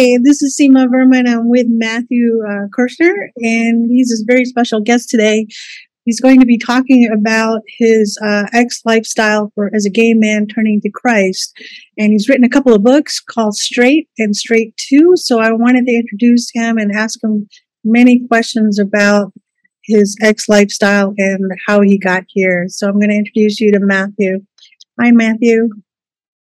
Hi, 0.00 0.16
this 0.22 0.40
is 0.40 0.56
Seema 0.58 0.88
Verman. 0.88 1.28
I'm 1.28 1.50
with 1.50 1.66
Matthew 1.68 2.40
uh, 2.48 2.68
Karchner, 2.74 3.12
and 3.36 3.90
he's 3.90 4.10
a 4.10 4.24
very 4.24 4.46
special 4.46 4.80
guest 4.80 5.10
today. 5.10 5.46
He's 6.06 6.22
going 6.22 6.40
to 6.40 6.46
be 6.46 6.56
talking 6.56 7.06
about 7.12 7.60
his 7.78 8.18
uh, 8.24 8.46
ex 8.54 8.80
lifestyle 8.86 9.52
for 9.54 9.70
as 9.74 9.84
a 9.84 9.90
gay 9.90 10.14
man 10.14 10.46
turning 10.46 10.80
to 10.80 10.90
Christ, 10.90 11.52
and 11.98 12.12
he's 12.12 12.30
written 12.30 12.44
a 12.44 12.48
couple 12.48 12.72
of 12.72 12.82
books 12.82 13.20
called 13.20 13.56
Straight 13.56 14.08
and 14.16 14.34
Straight 14.34 14.74
Two. 14.78 15.16
So 15.16 15.38
I 15.38 15.52
wanted 15.52 15.84
to 15.84 15.94
introduce 15.94 16.48
him 16.54 16.78
and 16.78 16.96
ask 16.96 17.22
him 17.22 17.46
many 17.84 18.26
questions 18.26 18.78
about 18.78 19.34
his 19.84 20.16
ex 20.22 20.48
lifestyle 20.48 21.12
and 21.18 21.52
how 21.66 21.82
he 21.82 21.98
got 21.98 22.22
here. 22.26 22.68
So 22.68 22.88
I'm 22.88 22.98
going 22.98 23.10
to 23.10 23.16
introduce 23.16 23.60
you 23.60 23.70
to 23.72 23.80
Matthew. 23.80 24.46
Hi, 24.98 25.10
Matthew. 25.10 25.68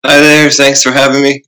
Hi 0.04 0.20
there. 0.20 0.50
Thanks 0.50 0.82
for 0.82 0.92
having 0.92 1.22
me. 1.22 1.45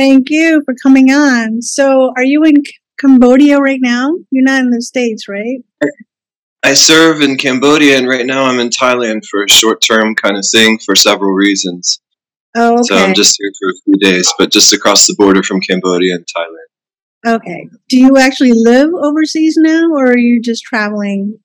Thank 0.00 0.30
you 0.30 0.62
for 0.64 0.72
coming 0.82 1.10
on. 1.10 1.60
So, 1.60 2.14
are 2.16 2.24
you 2.24 2.42
in 2.44 2.54
Cambodia 2.98 3.60
right 3.60 3.80
now? 3.82 4.14
You're 4.30 4.44
not 4.44 4.62
in 4.62 4.70
the 4.70 4.80
States, 4.80 5.28
right? 5.28 5.58
I 6.62 6.72
serve 6.72 7.20
in 7.20 7.36
Cambodia, 7.36 7.98
and 7.98 8.08
right 8.08 8.24
now 8.24 8.44
I'm 8.44 8.60
in 8.60 8.70
Thailand 8.70 9.26
for 9.30 9.44
a 9.44 9.50
short 9.50 9.82
term 9.82 10.14
kind 10.14 10.38
of 10.38 10.46
thing 10.50 10.78
for 10.78 10.96
several 10.96 11.32
reasons. 11.32 12.00
Oh, 12.56 12.76
okay. 12.76 12.82
So 12.84 12.96
I'm 12.96 13.12
just 13.12 13.36
here 13.38 13.52
for 13.60 13.68
a 13.68 13.76
few 13.84 14.10
days, 14.10 14.32
but 14.38 14.50
just 14.50 14.72
across 14.72 15.06
the 15.06 15.14
border 15.18 15.42
from 15.42 15.60
Cambodia 15.60 16.14
and 16.14 16.24
Thailand. 16.34 17.36
Okay. 17.36 17.68
Do 17.90 17.98
you 17.98 18.16
actually 18.16 18.52
live 18.54 18.88
overseas 18.94 19.58
now, 19.58 19.90
or 19.90 20.12
are 20.12 20.18
you 20.18 20.40
just 20.40 20.62
traveling? 20.62 21.38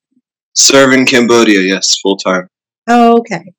Serve 0.54 0.94
in 0.94 1.04
Cambodia, 1.04 1.60
yes, 1.60 1.98
full 2.00 2.16
time. 2.16 2.48
Oh, 2.88 3.18
okay. 3.18 3.52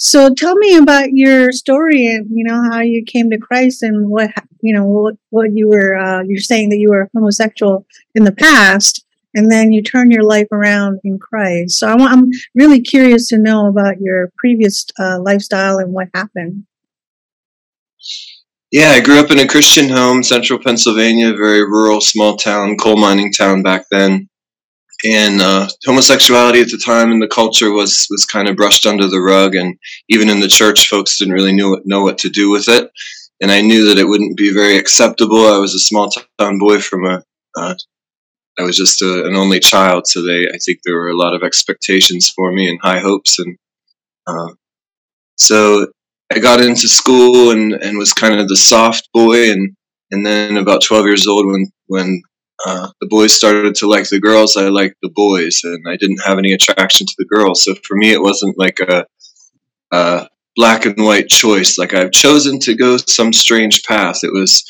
So 0.00 0.32
tell 0.32 0.54
me 0.54 0.76
about 0.76 1.08
your 1.12 1.50
story 1.50 2.06
and 2.06 2.28
you 2.30 2.44
know 2.44 2.62
how 2.70 2.80
you 2.80 3.04
came 3.04 3.30
to 3.30 3.38
Christ 3.38 3.82
and 3.82 4.08
what 4.08 4.30
you 4.60 4.72
know 4.72 4.84
what 4.84 5.16
what 5.30 5.50
you 5.52 5.68
were 5.68 5.96
uh, 5.96 6.22
you're 6.22 6.40
saying 6.40 6.70
that 6.70 6.78
you 6.78 6.90
were 6.90 7.10
homosexual 7.12 7.84
in 8.14 8.22
the 8.22 8.32
past 8.32 9.04
and 9.34 9.50
then 9.50 9.72
you 9.72 9.82
turn 9.82 10.12
your 10.12 10.22
life 10.22 10.46
around 10.52 11.00
in 11.02 11.18
Christ. 11.18 11.78
So 11.78 11.88
I 11.88 11.96
want, 11.96 12.12
I'm 12.12 12.30
really 12.54 12.80
curious 12.80 13.28
to 13.28 13.38
know 13.38 13.66
about 13.66 14.00
your 14.00 14.32
previous 14.38 14.86
uh, 15.00 15.18
lifestyle 15.20 15.78
and 15.78 15.92
what 15.92 16.08
happened. 16.14 16.64
Yeah, 18.70 18.90
I 18.90 19.00
grew 19.00 19.18
up 19.18 19.30
in 19.30 19.40
a 19.40 19.48
Christian 19.48 19.88
home, 19.88 20.22
central 20.22 20.58
Pennsylvania, 20.58 21.32
very 21.32 21.62
rural, 21.62 22.00
small 22.00 22.36
town, 22.36 22.76
coal 22.76 22.96
mining 22.96 23.32
town 23.32 23.62
back 23.62 23.86
then 23.90 24.27
and 25.04 25.40
uh, 25.40 25.68
homosexuality 25.84 26.60
at 26.60 26.68
the 26.68 26.82
time 26.84 27.12
in 27.12 27.20
the 27.20 27.28
culture 27.28 27.70
was 27.70 28.06
was 28.10 28.26
kind 28.26 28.48
of 28.48 28.56
brushed 28.56 28.86
under 28.86 29.06
the 29.06 29.20
rug, 29.20 29.54
and 29.54 29.78
even 30.08 30.28
in 30.28 30.40
the 30.40 30.48
church, 30.48 30.88
folks 30.88 31.18
didn't 31.18 31.34
really 31.34 31.54
know 31.54 31.80
know 31.84 32.02
what 32.02 32.18
to 32.18 32.28
do 32.28 32.50
with 32.50 32.68
it. 32.68 32.90
And 33.40 33.52
I 33.52 33.60
knew 33.60 33.86
that 33.86 33.98
it 33.98 34.08
wouldn't 34.08 34.36
be 34.36 34.52
very 34.52 34.76
acceptable. 34.76 35.46
I 35.46 35.58
was 35.58 35.74
a 35.74 35.78
small 35.78 36.10
town 36.38 36.58
boy 36.58 36.80
from 36.80 37.06
a. 37.06 37.22
Uh, 37.56 37.74
I 38.58 38.62
was 38.62 38.76
just 38.76 39.00
a, 39.02 39.24
an 39.24 39.36
only 39.36 39.60
child, 39.60 40.08
so 40.08 40.20
they 40.20 40.48
I 40.48 40.58
think 40.64 40.80
there 40.82 40.96
were 40.96 41.10
a 41.10 41.16
lot 41.16 41.34
of 41.34 41.44
expectations 41.44 42.28
for 42.34 42.52
me 42.52 42.68
and 42.68 42.80
high 42.82 42.98
hopes, 42.98 43.38
and 43.38 43.56
uh, 44.26 44.54
so 45.36 45.86
I 46.32 46.40
got 46.40 46.60
into 46.60 46.88
school 46.88 47.52
and, 47.52 47.72
and 47.72 47.96
was 47.96 48.12
kind 48.12 48.40
of 48.40 48.48
the 48.48 48.56
soft 48.56 49.08
boy, 49.14 49.52
and 49.52 49.76
and 50.10 50.26
then 50.26 50.56
about 50.56 50.82
twelve 50.82 51.06
years 51.06 51.28
old 51.28 51.46
when 51.46 51.70
when 51.86 52.22
uh, 52.66 52.88
the 53.00 53.06
boys 53.08 53.32
started 53.32 53.74
to 53.76 53.86
like 53.86 54.08
the 54.08 54.20
girls. 54.20 54.56
I 54.56 54.68
liked 54.68 54.96
the 55.02 55.10
boys, 55.14 55.60
and 55.64 55.84
I 55.88 55.96
didn't 55.96 56.22
have 56.26 56.38
any 56.38 56.52
attraction 56.52 57.06
to 57.06 57.14
the 57.18 57.24
girls. 57.24 57.64
So 57.64 57.74
for 57.84 57.96
me, 57.96 58.12
it 58.12 58.22
wasn't 58.22 58.58
like 58.58 58.80
a, 58.80 59.06
a 59.92 60.28
black 60.56 60.84
and 60.84 61.04
white 61.04 61.28
choice. 61.28 61.78
Like 61.78 61.94
I've 61.94 62.10
chosen 62.10 62.58
to 62.60 62.74
go 62.74 62.96
some 62.96 63.32
strange 63.32 63.84
path. 63.84 64.24
It 64.24 64.32
was 64.32 64.64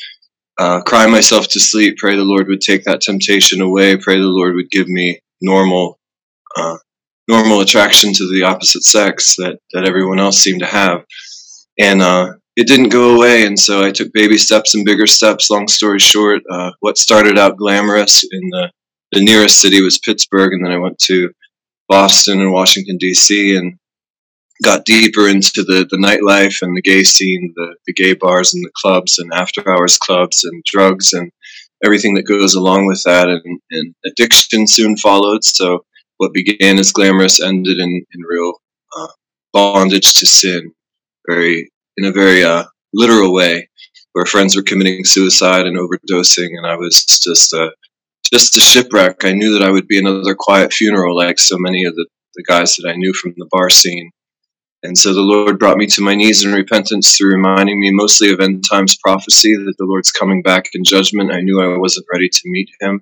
uh, 0.59 0.81
cry 0.81 1.07
myself 1.07 1.47
to 1.47 1.59
sleep, 1.59 1.97
pray 1.97 2.15
the 2.15 2.23
Lord 2.23 2.47
would 2.47 2.61
take 2.61 2.83
that 2.83 3.01
temptation 3.01 3.61
away, 3.61 3.95
pray 3.97 4.17
the 4.17 4.23
Lord 4.23 4.55
would 4.55 4.69
give 4.69 4.89
me 4.89 5.19
normal, 5.41 5.97
uh, 6.57 6.77
normal 7.27 7.61
attraction 7.61 8.13
to 8.13 8.29
the 8.29 8.43
opposite 8.43 8.83
sex 8.83 9.35
that 9.37 9.59
that 9.71 9.87
everyone 9.87 10.19
else 10.19 10.37
seemed 10.37 10.59
to 10.59 10.65
have, 10.65 11.05
and 11.79 12.01
uh, 12.01 12.33
it 12.55 12.67
didn't 12.67 12.89
go 12.89 13.15
away, 13.15 13.45
and 13.45 13.59
so 13.59 13.83
I 13.83 13.91
took 13.91 14.11
baby 14.13 14.37
steps 14.37 14.75
and 14.75 14.85
bigger 14.85 15.07
steps. 15.07 15.49
Long 15.49 15.67
story 15.67 15.99
short, 15.99 16.41
uh, 16.49 16.71
what 16.79 16.97
started 16.97 17.37
out 17.37 17.57
glamorous 17.57 18.23
in 18.23 18.49
the 18.49 18.71
the 19.11 19.23
nearest 19.23 19.59
city 19.59 19.81
was 19.81 19.97
Pittsburgh, 19.97 20.53
and 20.53 20.63
then 20.63 20.71
I 20.71 20.77
went 20.77 20.99
to 20.99 21.31
Boston 21.87 22.39
and 22.41 22.51
Washington 22.51 22.97
D.C. 22.97 23.55
and 23.55 23.79
got 24.63 24.85
deeper 24.85 25.27
into 25.27 25.63
the, 25.63 25.87
the 25.89 25.97
nightlife 25.97 26.61
and 26.61 26.75
the 26.75 26.81
gay 26.81 27.03
scene, 27.03 27.53
the, 27.55 27.75
the 27.87 27.93
gay 27.93 28.13
bars 28.13 28.53
and 28.53 28.63
the 28.63 28.71
clubs 28.75 29.17
and 29.17 29.31
after 29.33 29.67
hours 29.67 29.97
clubs 29.97 30.43
and 30.43 30.63
drugs 30.65 31.13
and 31.13 31.31
everything 31.83 32.13
that 32.15 32.27
goes 32.27 32.55
along 32.55 32.85
with 32.85 33.01
that. 33.03 33.29
And, 33.29 33.59
and 33.71 33.95
addiction 34.05 34.67
soon 34.67 34.97
followed. 34.97 35.43
So 35.43 35.85
what 36.17 36.33
began 36.33 36.77
as 36.77 36.91
glamorous 36.91 37.41
ended 37.41 37.79
in, 37.79 37.89
in 37.89 38.21
real 38.29 38.53
uh, 38.95 39.07
bondage 39.53 40.13
to 40.15 40.25
sin, 40.25 40.73
very 41.27 41.71
in 41.99 42.05
a 42.05 42.13
very 42.13 42.43
uh, 42.43 42.63
literal 42.93 43.33
way, 43.33 43.69
where 44.13 44.25
friends 44.25 44.55
were 44.55 44.63
committing 44.63 45.03
suicide 45.03 45.67
and 45.67 45.77
overdosing, 45.77 46.49
and 46.57 46.65
I 46.65 46.75
was 46.75 47.05
just 47.05 47.53
a 47.53 47.73
just 48.31 48.57
a 48.57 48.61
shipwreck. 48.61 49.25
I 49.25 49.33
knew 49.33 49.53
that 49.53 49.67
I 49.67 49.71
would 49.71 49.87
be 49.87 49.99
another 49.99 50.35
quiet 50.37 50.71
funeral, 50.71 51.15
like 51.15 51.39
so 51.39 51.57
many 51.57 51.83
of 51.83 51.95
the, 51.95 52.07
the 52.35 52.43
guys 52.47 52.75
that 52.75 52.87
I 52.87 52.95
knew 52.95 53.11
from 53.13 53.33
the 53.37 53.47
bar 53.51 53.69
scene. 53.69 54.11
And 54.83 54.97
so 54.97 55.13
the 55.13 55.21
Lord 55.21 55.59
brought 55.59 55.77
me 55.77 55.87
to 55.87 56.01
my 56.01 56.15
knees 56.15 56.45
in 56.45 56.53
repentance 56.53 57.17
through 57.17 57.31
reminding 57.31 57.79
me 57.79 57.91
mostly 57.91 58.31
of 58.31 58.39
end 58.39 58.63
times 58.69 58.97
prophecy 59.03 59.55
that 59.55 59.73
the 59.77 59.85
Lord's 59.85 60.11
coming 60.11 60.41
back 60.41 60.65
in 60.73 60.83
judgment. 60.85 61.33
I 61.33 61.41
knew 61.41 61.59
I 61.59 61.77
wasn't 61.77 62.05
ready 62.13 62.29
to 62.29 62.41
meet 62.45 62.69
Him, 62.79 63.01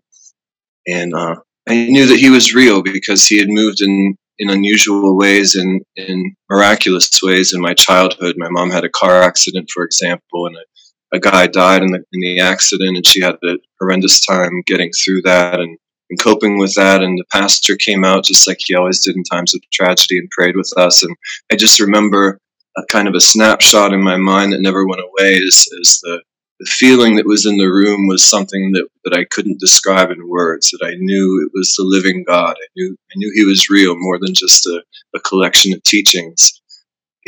and 0.87 1.13
uh, 1.13 1.35
I 1.69 1.85
knew 1.85 2.07
that 2.07 2.19
He 2.19 2.29
was 2.29 2.55
real 2.55 2.81
because 2.81 3.27
He 3.27 3.37
had 3.37 3.49
moved 3.49 3.81
in 3.81 4.17
in 4.39 4.49
unusual 4.49 5.17
ways 5.17 5.55
and 5.55 5.81
in 5.95 6.35
miraculous 6.49 7.09
ways 7.23 7.53
in 7.53 7.61
my 7.61 7.73
childhood. 7.73 8.35
My 8.37 8.49
mom 8.49 8.71
had 8.71 8.83
a 8.83 8.89
car 8.89 9.21
accident, 9.21 9.69
for 9.73 9.83
example, 9.83 10.47
and 10.47 10.55
a, 10.55 11.17
a 11.17 11.19
guy 11.19 11.47
died 11.47 11.81
in 11.81 11.91
the, 11.91 12.03
in 12.11 12.21
the 12.21 12.39
accident, 12.39 12.95
and 12.95 13.05
she 13.05 13.21
had 13.21 13.35
a 13.43 13.57
horrendous 13.79 14.19
time 14.19 14.61
getting 14.65 14.91
through 14.91 15.21
that 15.23 15.59
and, 15.59 15.77
and 16.09 16.19
coping 16.19 16.57
with 16.57 16.75
that. 16.75 17.01
And 17.01 17.17
the 17.17 17.25
pastor 17.31 17.75
came 17.75 18.03
out 18.03 18.25
just 18.25 18.47
like 18.47 18.57
he 18.59 18.75
always 18.75 18.99
did 18.99 19.15
in 19.15 19.23
times 19.23 19.55
of 19.55 19.61
tragedy 19.71 20.17
and 20.17 20.29
prayed 20.29 20.55
with 20.55 20.71
us. 20.77 21.03
And 21.03 21.15
I 21.51 21.55
just 21.55 21.79
remember 21.79 22.39
a 22.77 22.83
kind 22.91 23.07
of 23.07 23.15
a 23.15 23.19
snapshot 23.19 23.93
in 23.93 24.03
my 24.03 24.17
mind 24.17 24.53
that 24.53 24.61
never 24.61 24.85
went 24.85 25.01
away 25.01 25.33
is, 25.33 25.67
is 25.81 25.99
the 26.03 26.21
the 26.59 26.65
feeling 26.65 27.15
that 27.15 27.25
was 27.25 27.45
in 27.45 27.57
the 27.57 27.65
room 27.65 28.07
was 28.07 28.23
something 28.23 28.71
that, 28.71 28.87
that 29.03 29.13
I 29.13 29.25
couldn't 29.25 29.59
describe 29.59 30.09
in 30.09 30.27
words, 30.27 30.71
that 30.71 30.85
I 30.85 30.95
knew 30.95 31.43
it 31.45 31.51
was 31.53 31.75
the 31.75 31.83
living 31.83 32.23
God. 32.23 32.55
I 32.57 32.67
knew, 32.75 32.95
I 33.11 33.13
knew 33.15 33.31
he 33.33 33.45
was 33.45 33.69
real 33.69 33.95
more 33.97 34.17
than 34.19 34.33
just 34.33 34.65
a, 34.65 34.81
a 35.15 35.19
collection 35.19 35.73
of 35.73 35.83
teachings. 35.83 36.59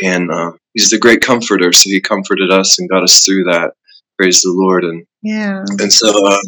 And 0.01 0.31
uh, 0.31 0.53
he's 0.73 0.89
the 0.89 0.97
great 0.97 1.21
comforter, 1.21 1.71
so 1.73 1.89
he 1.89 2.01
comforted 2.01 2.51
us 2.51 2.79
and 2.79 2.89
got 2.89 3.03
us 3.03 3.23
through 3.23 3.43
that. 3.45 3.73
Praise 4.17 4.41
the 4.41 4.51
Lord. 4.51 4.83
And 4.83 5.05
yeah. 5.21 5.63
And 5.79 5.93
so, 5.93 6.09
uh, 6.27 6.41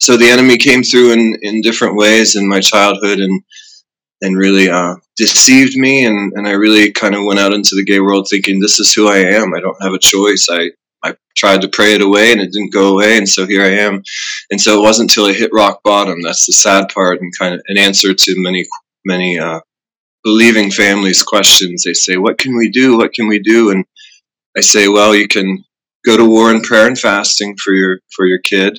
so 0.00 0.16
the 0.16 0.30
enemy 0.30 0.56
came 0.56 0.82
through 0.82 1.12
in, 1.12 1.36
in 1.42 1.60
different 1.60 1.96
ways 1.96 2.36
in 2.36 2.48
my 2.48 2.60
childhood 2.60 3.18
and 3.18 3.42
and 4.22 4.38
really 4.38 4.70
uh, 4.70 4.94
deceived 5.16 5.76
me 5.76 6.06
and, 6.06 6.32
and 6.34 6.48
I 6.48 6.52
really 6.52 6.90
kind 6.92 7.14
of 7.14 7.24
went 7.24 7.40
out 7.40 7.52
into 7.52 7.74
the 7.74 7.84
gay 7.84 8.00
world 8.00 8.26
thinking 8.30 8.58
this 8.58 8.80
is 8.80 8.94
who 8.94 9.08
I 9.08 9.18
am. 9.18 9.52
I 9.54 9.60
don't 9.60 9.82
have 9.82 9.92
a 9.92 9.98
choice. 9.98 10.46
I 10.50 10.70
I 11.04 11.14
tried 11.36 11.60
to 11.60 11.68
pray 11.68 11.94
it 11.94 12.00
away 12.00 12.32
and 12.32 12.40
it 12.40 12.50
didn't 12.50 12.72
go 12.72 12.94
away. 12.94 13.18
And 13.18 13.28
so 13.28 13.46
here 13.46 13.62
I 13.62 13.72
am. 13.72 14.02
And 14.50 14.60
so 14.60 14.78
it 14.78 14.82
wasn't 14.82 15.10
until 15.10 15.26
I 15.26 15.34
hit 15.34 15.50
rock 15.52 15.80
bottom. 15.84 16.22
That's 16.22 16.46
the 16.46 16.52
sad 16.52 16.88
part 16.88 17.20
and 17.20 17.32
kind 17.38 17.54
of 17.54 17.60
an 17.68 17.78
answer 17.78 18.14
to 18.14 18.34
many, 18.38 18.66
many, 19.04 19.38
uh, 19.38 19.60
believing 20.22 20.70
families 20.70 21.22
questions. 21.22 21.82
They 21.84 21.92
say, 21.92 22.16
what 22.16 22.38
can 22.38 22.56
we 22.56 22.70
do? 22.70 22.96
What 22.96 23.12
can 23.12 23.28
we 23.28 23.38
do? 23.38 23.70
And 23.70 23.84
I 24.56 24.62
say, 24.62 24.88
well, 24.88 25.14
you 25.14 25.28
can 25.28 25.62
go 26.06 26.16
to 26.16 26.24
war 26.24 26.50
in 26.50 26.62
prayer 26.62 26.86
and 26.86 26.98
fasting 26.98 27.56
for 27.62 27.74
your, 27.74 28.00
for 28.16 28.26
your 28.26 28.38
kid. 28.38 28.78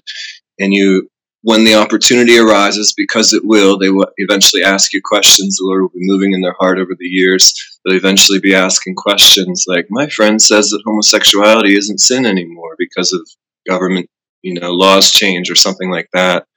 And 0.59 0.73
you, 0.73 1.07
when 1.43 1.63
the 1.63 1.75
opportunity 1.75 2.39
arises, 2.39 2.95
because 2.97 3.33
it 3.33 3.43
will, 3.45 3.77
they 3.77 3.91
will 3.91 4.07
eventually 4.17 4.63
ask 4.63 4.93
you 4.93 5.01
questions. 5.05 5.57
The 5.57 5.65
Lord 5.65 5.83
will 5.83 5.89
be 5.89 5.99
moving 5.99 6.33
in 6.33 6.41
their 6.41 6.55
heart 6.59 6.79
over 6.79 6.95
the 6.97 7.05
years 7.05 7.53
they'll 7.85 7.95
eventually 7.95 8.39
be 8.39 8.55
asking 8.55 8.95
questions 8.95 9.65
like, 9.67 9.87
"My 9.89 10.07
friend 10.07 10.41
says 10.41 10.69
that 10.69 10.81
homosexuality 10.85 11.77
isn't 11.77 12.01
sin 12.01 12.25
anymore 12.25 12.75
because 12.77 13.13
of 13.13 13.29
government, 13.67 14.09
you 14.41 14.53
know, 14.53 14.71
laws 14.71 15.11
change 15.11 15.51
or 15.51 15.55
something 15.55 15.91
like 15.91 16.09
that." 16.13 16.47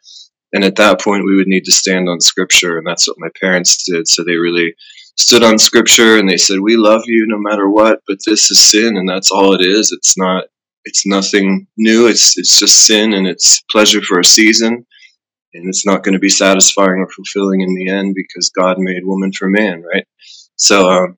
And 0.53 0.65
at 0.65 0.77
that 0.77 1.01
point, 1.01 1.27
we 1.27 1.37
would 1.37 1.47
need 1.47 1.65
to 1.67 1.73
stand 1.73 2.09
on 2.09 2.21
Scripture, 2.21 2.79
and 2.79 2.87
that's 2.87 3.07
what 3.07 3.19
my 3.19 3.29
parents 3.41 3.85
did. 3.85 4.09
So 4.09 4.25
they 4.25 4.37
really 4.37 4.75
stood 5.19 5.45
on 5.45 5.59
Scripture 5.59 6.17
and 6.17 6.29
they 6.29 6.39
said, 6.39 6.61
"We 6.61 6.77
love 6.77 7.03
you 7.07 7.27
no 7.29 7.39
matter 7.39 7.69
what, 7.69 8.01
but 8.09 8.19
this 8.25 8.51
is 8.51 8.61
sin, 8.61 8.97
and 8.97 9.09
that's 9.09 9.31
all 9.31 9.55
it 9.55 9.61
is. 9.61 9.93
It's 9.93 10.17
not." 10.17 10.47
It's 10.85 11.05
nothing 11.05 11.67
new. 11.77 12.07
It's 12.07 12.39
it's 12.39 12.59
just 12.59 12.87
sin, 12.87 13.13
and 13.13 13.27
it's 13.27 13.63
pleasure 13.71 14.01
for 14.01 14.21
a 14.21 14.25
season, 14.25 14.87
and 15.53 15.69
it's 15.69 15.85
not 15.85 16.03
going 16.03 16.15
to 16.15 16.19
be 16.19 16.31
satisfying 16.31 17.01
or 17.01 17.11
fulfilling 17.11 17.61
in 17.61 17.75
the 17.75 17.91
end 17.91 18.15
because 18.15 18.49
God 18.51 18.79
made 18.79 19.05
woman 19.05 19.33
for 19.33 19.49
man, 19.49 19.83
right? 19.83 20.07
So 20.59 20.91
um, 20.91 21.17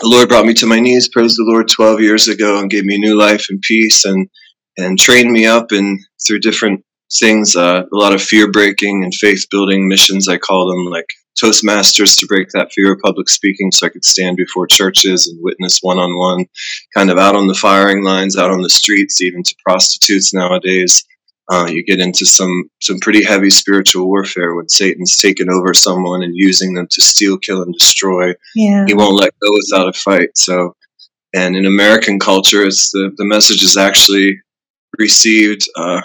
the 0.00 0.08
Lord 0.08 0.28
brought 0.28 0.46
me 0.46 0.54
to 0.54 0.66
my 0.66 0.80
knees, 0.80 1.08
praise 1.08 1.34
the 1.36 1.44
Lord, 1.44 1.68
12 1.68 2.00
years 2.00 2.28
ago 2.28 2.60
and 2.60 2.70
gave 2.70 2.84
me 2.84 2.98
new 2.98 3.16
life 3.16 3.46
and 3.48 3.60
peace. 3.62 4.04
And, 4.04 4.28
and 4.76 4.98
trained 4.98 5.30
me 5.30 5.46
up 5.46 5.72
in 5.72 6.00
through 6.26 6.40
different 6.40 6.84
things, 7.18 7.54
uh, 7.54 7.84
a 7.92 7.96
lot 7.96 8.12
of 8.12 8.22
fear 8.22 8.50
breaking 8.50 9.04
and 9.04 9.14
faith 9.14 9.46
building 9.50 9.88
missions, 9.88 10.28
I 10.28 10.38
call 10.38 10.68
them, 10.68 10.86
like 10.86 11.06
Toastmasters 11.40 12.18
to 12.18 12.26
break 12.26 12.48
that 12.50 12.72
fear 12.72 12.92
of 12.92 13.00
public 13.00 13.28
speaking 13.28 13.72
so 13.72 13.86
I 13.86 13.90
could 13.90 14.04
stand 14.04 14.36
before 14.36 14.66
churches 14.66 15.26
and 15.26 15.38
witness 15.42 15.78
one 15.80 15.98
on 15.98 16.16
one, 16.16 16.46
kind 16.94 17.10
of 17.10 17.18
out 17.18 17.36
on 17.36 17.46
the 17.46 17.54
firing 17.54 18.04
lines, 18.04 18.36
out 18.36 18.50
on 18.50 18.62
the 18.62 18.70
streets, 18.70 19.20
even 19.20 19.42
to 19.42 19.54
prostitutes 19.64 20.32
nowadays. 20.32 21.04
Uh, 21.50 21.66
you 21.66 21.84
get 21.84 22.00
into 22.00 22.24
some 22.24 22.70
some 22.80 22.98
pretty 23.00 23.22
heavy 23.22 23.50
spiritual 23.50 24.06
warfare 24.06 24.54
when 24.54 24.68
Satan's 24.68 25.16
taken 25.16 25.50
over 25.50 25.74
someone 25.74 26.22
and 26.22 26.34
using 26.34 26.74
them 26.74 26.86
to 26.90 27.02
steal, 27.02 27.36
kill, 27.36 27.62
and 27.62 27.74
destroy. 27.74 28.32
Yeah. 28.54 28.86
He 28.86 28.94
won't 28.94 29.20
let 29.20 29.38
go 29.42 29.50
without 29.52 29.88
a 29.88 29.92
fight. 29.92 30.30
So, 30.36 30.74
and 31.34 31.54
in 31.54 31.66
American 31.66 32.18
culture, 32.18 32.64
it's 32.64 32.90
the 32.90 33.12
the 33.16 33.26
message 33.26 33.62
is 33.62 33.76
actually 33.76 34.40
received 34.98 35.68
uh, 35.76 36.00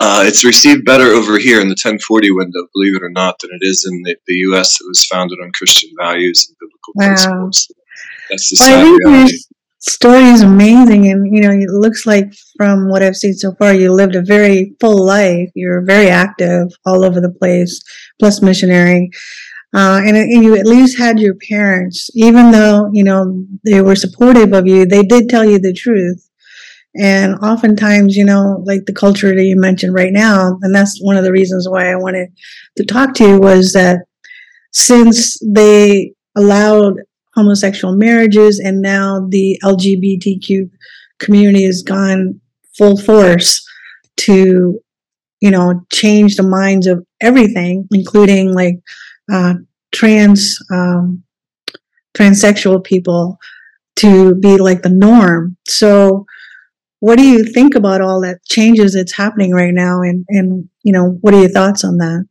uh, 0.00 0.24
it's 0.26 0.44
received 0.44 0.84
better 0.84 1.04
over 1.04 1.38
here 1.38 1.60
in 1.60 1.68
the 1.68 1.72
1040 1.72 2.30
window, 2.30 2.66
believe 2.72 2.96
it 2.96 3.02
or 3.02 3.10
not, 3.10 3.38
than 3.40 3.50
it 3.52 3.64
is 3.64 3.86
in 3.90 4.02
the, 4.02 4.16
the 4.26 4.34
U.S. 4.48 4.78
that 4.78 4.86
was 4.88 5.04
founded 5.04 5.38
on 5.42 5.52
Christian 5.52 5.90
values 5.98 6.48
and 6.48 6.56
biblical 6.58 6.92
wow. 6.94 7.06
principles. 7.06 7.72
That's 8.30 8.48
the 8.50 8.56
well, 8.60 8.98
sad 8.98 9.10
reality. 9.12 9.38
Story 9.82 10.24
is 10.24 10.42
amazing, 10.42 11.10
and 11.10 11.34
you 11.34 11.40
know 11.40 11.50
it 11.50 11.70
looks 11.70 12.04
like 12.04 12.30
from 12.58 12.90
what 12.90 13.02
I've 13.02 13.16
seen 13.16 13.32
so 13.32 13.54
far, 13.54 13.72
you 13.72 13.90
lived 13.90 14.14
a 14.14 14.20
very 14.22 14.74
full 14.78 15.06
life. 15.06 15.48
You're 15.54 15.82
very 15.82 16.10
active 16.10 16.68
all 16.84 17.02
over 17.02 17.18
the 17.18 17.32
place, 17.32 17.80
plus 18.18 18.42
missionary. 18.42 19.10
Uh, 19.72 20.02
and, 20.04 20.16
and, 20.16 20.42
you 20.42 20.56
at 20.56 20.66
least 20.66 20.98
had 20.98 21.20
your 21.20 21.36
parents, 21.48 22.10
even 22.14 22.50
though 22.50 22.90
you 22.92 23.02
know 23.02 23.46
they 23.64 23.80
were 23.80 23.96
supportive 23.96 24.52
of 24.52 24.66
you, 24.66 24.84
they 24.84 25.02
did 25.02 25.30
tell 25.30 25.48
you 25.48 25.58
the 25.58 25.72
truth. 25.72 26.28
And 26.96 27.36
oftentimes, 27.36 28.16
you 28.16 28.24
know, 28.24 28.62
like 28.66 28.84
the 28.84 28.92
culture 28.92 29.34
that 29.34 29.44
you 29.44 29.58
mentioned 29.58 29.94
right 29.94 30.12
now, 30.12 30.58
and 30.60 30.74
that's 30.74 31.00
one 31.00 31.16
of 31.16 31.24
the 31.24 31.32
reasons 31.32 31.66
why 31.66 31.90
I 31.90 31.96
wanted 31.96 32.28
to 32.76 32.84
talk 32.84 33.14
to 33.14 33.26
you 33.26 33.38
was 33.38 33.72
that 33.72 34.00
since 34.72 35.38
they 35.40 36.12
allowed 36.36 36.96
homosexual 37.40 37.96
marriages 37.96 38.60
and 38.62 38.82
now 38.82 39.26
the 39.28 39.58
LGBTQ 39.64 40.70
community 41.18 41.64
has 41.64 41.82
gone 41.82 42.40
full 42.76 42.96
force 42.96 43.66
to, 44.18 44.80
you 45.40 45.50
know, 45.50 45.82
change 45.92 46.36
the 46.36 46.42
minds 46.42 46.86
of 46.86 47.04
everything, 47.20 47.88
including 47.92 48.52
like 48.52 48.74
uh, 49.32 49.54
trans, 49.92 50.58
um, 50.70 51.22
transsexual 52.14 52.84
people 52.84 53.38
to 53.96 54.34
be 54.34 54.58
like 54.58 54.82
the 54.82 54.90
norm. 54.90 55.56
So, 55.66 56.26
what 57.00 57.16
do 57.16 57.24
you 57.24 57.44
think 57.44 57.74
about 57.74 58.02
all 58.02 58.20
that 58.20 58.44
changes 58.44 58.92
that's 58.94 59.16
happening 59.16 59.52
right 59.52 59.72
now 59.72 60.02
and 60.02 60.26
and 60.28 60.68
you 60.82 60.92
know 60.92 61.16
what 61.22 61.32
are 61.32 61.40
your 61.40 61.48
thoughts 61.48 61.82
on 61.82 61.96
that 61.96 62.26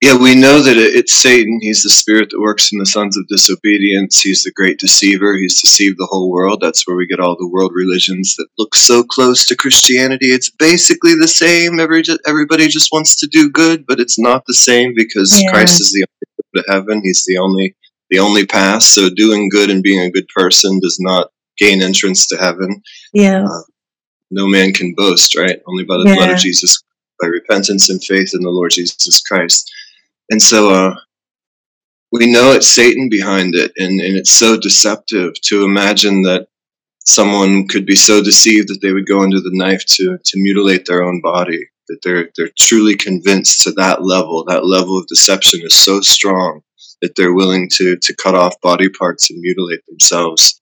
yeah 0.00 0.16
we 0.16 0.34
know 0.34 0.60
that 0.60 0.76
it's 0.76 1.12
satan 1.12 1.58
he's 1.60 1.82
the 1.82 1.90
spirit 1.90 2.28
that 2.30 2.40
works 2.40 2.72
in 2.72 2.78
the 2.78 2.86
sons 2.86 3.16
of 3.16 3.26
disobedience 3.28 4.20
he's 4.20 4.42
the 4.42 4.52
great 4.52 4.78
deceiver 4.78 5.34
he's 5.34 5.60
deceived 5.60 5.96
the 5.98 6.08
whole 6.10 6.30
world 6.30 6.60
that's 6.60 6.86
where 6.86 6.96
we 6.96 7.06
get 7.06 7.20
all 7.20 7.36
the 7.36 7.48
world 7.48 7.72
religions 7.74 8.34
that 8.36 8.48
look 8.58 8.74
so 8.74 9.02
close 9.02 9.46
to 9.46 9.56
christianity 9.56 10.26
it's 10.26 10.50
basically 10.50 11.14
the 11.14 11.28
same 11.28 11.80
Every, 11.80 12.02
everybody 12.26 12.68
just 12.68 12.92
wants 12.92 13.16
to 13.20 13.26
do 13.26 13.50
good 13.50 13.86
but 13.86 14.00
it's 14.00 14.18
not 14.18 14.44
the 14.46 14.54
same 14.54 14.94
because 14.94 15.40
yeah. 15.40 15.50
christ 15.50 15.80
is 15.80 15.92
the 15.92 16.04
only 16.04 16.44
way 16.54 16.62
to 16.62 16.72
heaven 16.72 17.00
he's 17.02 17.24
the 17.24 17.38
only 17.38 17.76
the 18.10 18.18
only 18.18 18.46
path 18.46 18.82
so 18.82 19.10
doing 19.10 19.48
good 19.48 19.70
and 19.70 19.82
being 19.82 20.00
a 20.00 20.10
good 20.10 20.28
person 20.28 20.80
does 20.80 20.98
not 21.00 21.30
gain 21.58 21.82
entrance 21.82 22.26
to 22.28 22.36
heaven. 22.36 22.82
Yeah. 23.12 23.44
Uh, 23.44 23.62
no 24.30 24.46
man 24.46 24.72
can 24.72 24.94
boast, 24.94 25.36
right? 25.36 25.60
Only 25.66 25.84
by 25.84 25.96
the 25.98 26.04
yeah. 26.06 26.14
blood 26.14 26.30
of 26.30 26.38
Jesus, 26.38 26.82
by 27.20 27.28
repentance 27.28 27.90
and 27.90 28.02
faith 28.02 28.32
in 28.34 28.42
the 28.42 28.50
Lord 28.50 28.70
Jesus 28.70 29.20
Christ. 29.22 29.70
And 30.30 30.40
so 30.40 30.70
uh, 30.70 30.94
we 32.12 32.30
know 32.30 32.52
it's 32.52 32.68
Satan 32.68 33.08
behind 33.08 33.54
it, 33.54 33.72
and, 33.76 34.00
and 34.00 34.16
it's 34.16 34.30
so 34.30 34.58
deceptive 34.58 35.34
to 35.42 35.64
imagine 35.64 36.22
that 36.22 36.48
someone 37.04 37.66
could 37.66 37.86
be 37.86 37.96
so 37.96 38.22
deceived 38.22 38.68
that 38.68 38.80
they 38.82 38.92
would 38.92 39.06
go 39.06 39.22
under 39.22 39.40
the 39.40 39.50
knife 39.52 39.84
to, 39.86 40.18
to 40.22 40.42
mutilate 40.42 40.86
their 40.86 41.02
own 41.02 41.20
body. 41.22 41.68
That 41.88 42.00
they're 42.02 42.28
they're 42.36 42.50
truly 42.58 42.96
convinced 42.96 43.62
to 43.62 43.72
that 43.72 44.04
level. 44.04 44.44
That 44.44 44.66
level 44.66 44.98
of 44.98 45.06
deception 45.06 45.60
is 45.62 45.74
so 45.74 46.02
strong 46.02 46.60
that 47.00 47.14
they're 47.16 47.32
willing 47.32 47.70
to 47.74 47.96
to 47.96 48.14
cut 48.16 48.34
off 48.34 48.60
body 48.60 48.90
parts 48.90 49.30
and 49.30 49.40
mutilate 49.40 49.80
themselves. 49.86 50.60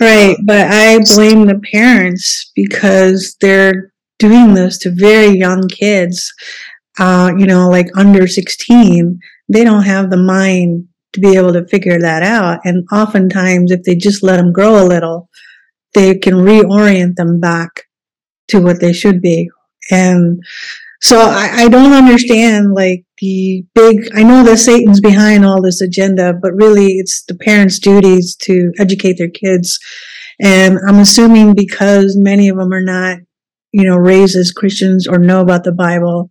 Right, 0.00 0.36
but 0.44 0.66
I 0.68 0.98
blame 1.14 1.46
the 1.46 1.60
parents 1.72 2.50
because 2.56 3.36
they're 3.40 3.92
doing 4.18 4.54
this 4.54 4.78
to 4.78 4.90
very 4.90 5.36
young 5.38 5.66
kids, 5.68 6.32
uh, 6.98 7.32
you 7.36 7.46
know, 7.46 7.68
like 7.68 7.86
under 7.96 8.26
16. 8.26 9.18
They 9.48 9.64
don't 9.64 9.84
have 9.84 10.10
the 10.10 10.16
mind 10.16 10.88
to 11.12 11.20
be 11.20 11.36
able 11.36 11.52
to 11.52 11.66
figure 11.66 11.98
that 11.98 12.22
out. 12.22 12.60
And 12.64 12.86
oftentimes, 12.92 13.70
if 13.70 13.82
they 13.82 13.96
just 13.96 14.22
let 14.22 14.36
them 14.36 14.52
grow 14.52 14.82
a 14.82 14.86
little, 14.86 15.28
they 15.94 16.16
can 16.18 16.34
reorient 16.34 17.16
them 17.16 17.40
back 17.40 17.84
to 18.48 18.60
what 18.60 18.80
they 18.80 18.92
should 18.92 19.20
be. 19.20 19.50
And 19.90 20.42
so 21.00 21.18
I, 21.18 21.64
I 21.64 21.68
don't 21.68 21.92
understand 21.92 22.74
like 22.74 23.04
the 23.18 23.64
big, 23.74 24.10
I 24.14 24.22
know 24.22 24.44
that 24.44 24.58
Satan's 24.58 25.00
behind 25.00 25.44
all 25.44 25.62
this 25.62 25.80
agenda, 25.80 26.34
but 26.34 26.52
really 26.52 26.92
it's 26.92 27.24
the 27.24 27.34
parents' 27.34 27.78
duties 27.78 28.36
to 28.42 28.72
educate 28.78 29.16
their 29.18 29.30
kids. 29.30 29.78
And 30.40 30.78
I'm 30.86 30.98
assuming 30.98 31.54
because 31.54 32.16
many 32.16 32.48
of 32.48 32.56
them 32.56 32.72
are 32.72 32.82
not, 32.82 33.18
you 33.72 33.84
know, 33.84 33.96
raised 33.96 34.36
as 34.36 34.52
Christians 34.52 35.06
or 35.06 35.18
know 35.18 35.40
about 35.40 35.64
the 35.64 35.72
Bible, 35.72 36.30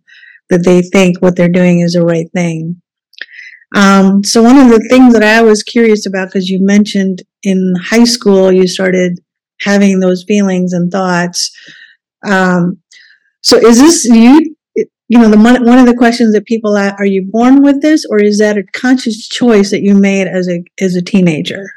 that 0.50 0.64
they 0.64 0.82
think 0.82 1.20
what 1.20 1.36
they're 1.36 1.48
doing 1.48 1.80
is 1.80 1.94
the 1.94 2.04
right 2.04 2.30
thing. 2.32 2.80
Um, 3.74 4.24
so 4.24 4.42
one 4.42 4.58
of 4.58 4.68
the 4.68 4.86
things 4.90 5.14
that 5.14 5.22
I 5.22 5.42
was 5.42 5.62
curious 5.62 6.06
about, 6.06 6.28
because 6.28 6.48
you 6.48 6.58
mentioned 6.60 7.22
in 7.42 7.74
high 7.80 8.04
school 8.04 8.52
you 8.52 8.66
started 8.66 9.20
having 9.60 10.00
those 10.00 10.24
feelings 10.24 10.72
and 10.72 10.90
thoughts. 10.90 11.50
Um, 12.26 12.78
so 13.42 13.56
is 13.56 13.78
this 13.78 14.04
you 14.04 14.56
you 15.10 15.18
know, 15.18 15.28
the 15.28 15.36
one 15.36 15.78
of 15.78 15.86
the 15.86 15.96
questions 15.96 16.34
that 16.34 16.46
people 16.46 16.76
ask, 16.76 16.94
are 17.00 17.04
you 17.04 17.28
born 17.28 17.64
with 17.64 17.82
this 17.82 18.06
or 18.08 18.20
is 18.20 18.38
that 18.38 18.56
a 18.56 18.62
conscious 18.62 19.26
choice 19.26 19.72
that 19.72 19.82
you 19.82 19.96
made 19.96 20.28
as 20.28 20.48
a 20.48 20.62
as 20.80 20.94
a 20.94 21.02
teenager? 21.02 21.68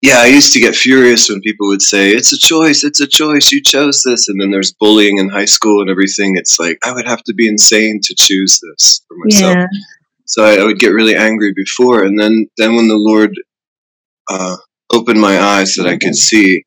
Yeah, 0.00 0.20
I 0.20 0.26
used 0.26 0.52
to 0.52 0.60
get 0.60 0.76
furious 0.76 1.28
when 1.28 1.40
people 1.40 1.66
would 1.68 1.82
say, 1.82 2.10
"It's 2.10 2.32
a 2.32 2.38
choice, 2.38 2.84
it's 2.84 3.00
a 3.00 3.06
choice, 3.06 3.50
you 3.50 3.60
chose 3.60 4.02
this." 4.04 4.28
And 4.28 4.40
then 4.40 4.52
there's 4.52 4.72
bullying 4.72 5.18
in 5.18 5.28
high 5.28 5.44
school 5.44 5.80
and 5.80 5.90
everything. 5.90 6.36
It's 6.36 6.58
like 6.58 6.78
I 6.84 6.92
would 6.92 7.06
have 7.06 7.24
to 7.24 7.34
be 7.34 7.48
insane 7.48 8.00
to 8.04 8.14
choose 8.16 8.60
this 8.60 9.00
for 9.08 9.16
myself. 9.24 9.56
Yeah. 9.56 9.66
So 10.26 10.44
I, 10.44 10.60
I, 10.60 10.64
would 10.64 10.78
get 10.78 10.92
really 10.92 11.16
angry 11.16 11.52
before, 11.54 12.04
and 12.04 12.18
then 12.18 12.46
then 12.58 12.76
when 12.76 12.86
the 12.86 12.96
Lord 12.96 13.32
uh, 14.30 14.56
opened 14.92 15.20
my 15.20 15.40
eyes 15.40 15.74
that 15.74 15.86
I 15.86 15.96
could 15.96 16.14
see, 16.14 16.64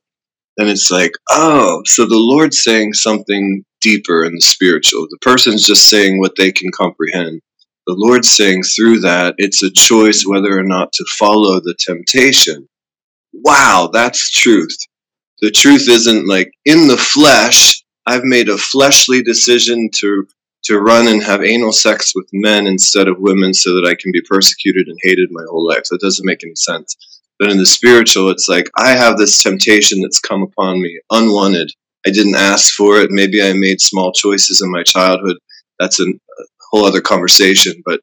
then 0.58 0.68
it's 0.68 0.92
like, 0.92 1.14
oh, 1.30 1.82
so 1.86 2.06
the 2.06 2.18
Lord's 2.18 2.62
saying 2.62 2.94
something 2.94 3.64
deeper 3.80 4.24
in 4.26 4.34
the 4.34 4.42
spiritual. 4.42 5.08
The 5.10 5.18
person's 5.22 5.66
just 5.66 5.90
saying 5.90 6.20
what 6.20 6.36
they 6.38 6.52
can 6.52 6.72
comprehend. 6.72 7.42
The 7.88 7.96
Lord's 7.98 8.32
saying 8.32 8.64
through 8.64 9.00
that, 9.02 9.36
it's 9.38 9.64
a 9.64 9.72
choice 9.72 10.24
whether 10.26 10.58
or 10.58 10.64
not 10.64 10.94
to 10.94 11.06
follow 11.18 11.60
the 11.60 11.76
temptation. 11.80 12.68
Wow, 13.34 13.90
that's 13.92 14.30
truth. 14.30 14.78
The 15.42 15.52
truth 15.52 15.88
isn't 15.90 16.28
like 16.28 16.52
in 16.66 16.88
the 16.88 16.98
flesh, 16.98 17.84
I've 18.06 18.24
made 18.24 18.50
a 18.50 18.58
fleshly 18.58 19.24
decision 19.24 19.90
to 20.00 20.28
to 20.66 20.80
run 20.80 21.08
and 21.08 21.24
have 21.24 21.44
anal 21.44 21.72
sex 21.72 22.14
with 22.14 22.30
men 22.34 22.68
instead 22.68 23.08
of 23.08 23.18
women 23.18 23.52
so 23.52 23.74
that 23.76 23.88
I 23.88 23.96
can 24.00 24.12
be 24.12 24.22
persecuted 24.22 24.88
and 24.88 24.98
hated 25.02 25.30
my 25.32 25.44
whole 25.50 25.68
life. 25.68 25.84
That 25.90 26.02
doesn't 26.02 26.26
make 26.26 26.44
any 26.44 26.54
sense. 26.56 26.96
But 27.40 27.50
in 27.50 27.58
the 27.58 27.66
spiritual, 27.66 28.30
it's 28.30 28.48
like 28.48 28.70
I 28.78 28.90
have 28.90 29.18
this 29.18 29.42
temptation 29.42 30.02
that's 30.02 30.20
come 30.20 30.44
upon 30.44 30.80
me 30.80 31.00
unwanted 31.10 31.72
I 32.06 32.10
didn't 32.10 32.36
ask 32.36 32.74
for 32.74 32.98
it. 32.98 33.12
Maybe 33.12 33.44
I 33.44 33.54
made 33.54 33.80
small 33.80 34.12
choices 34.12 34.62
in 34.62 34.72
my 34.72 34.84
childhood. 34.84 35.38
That's 35.80 36.00
a 36.00 36.06
whole 36.72 36.86
other 36.86 37.02
conversation, 37.02 37.82
but 37.86 38.02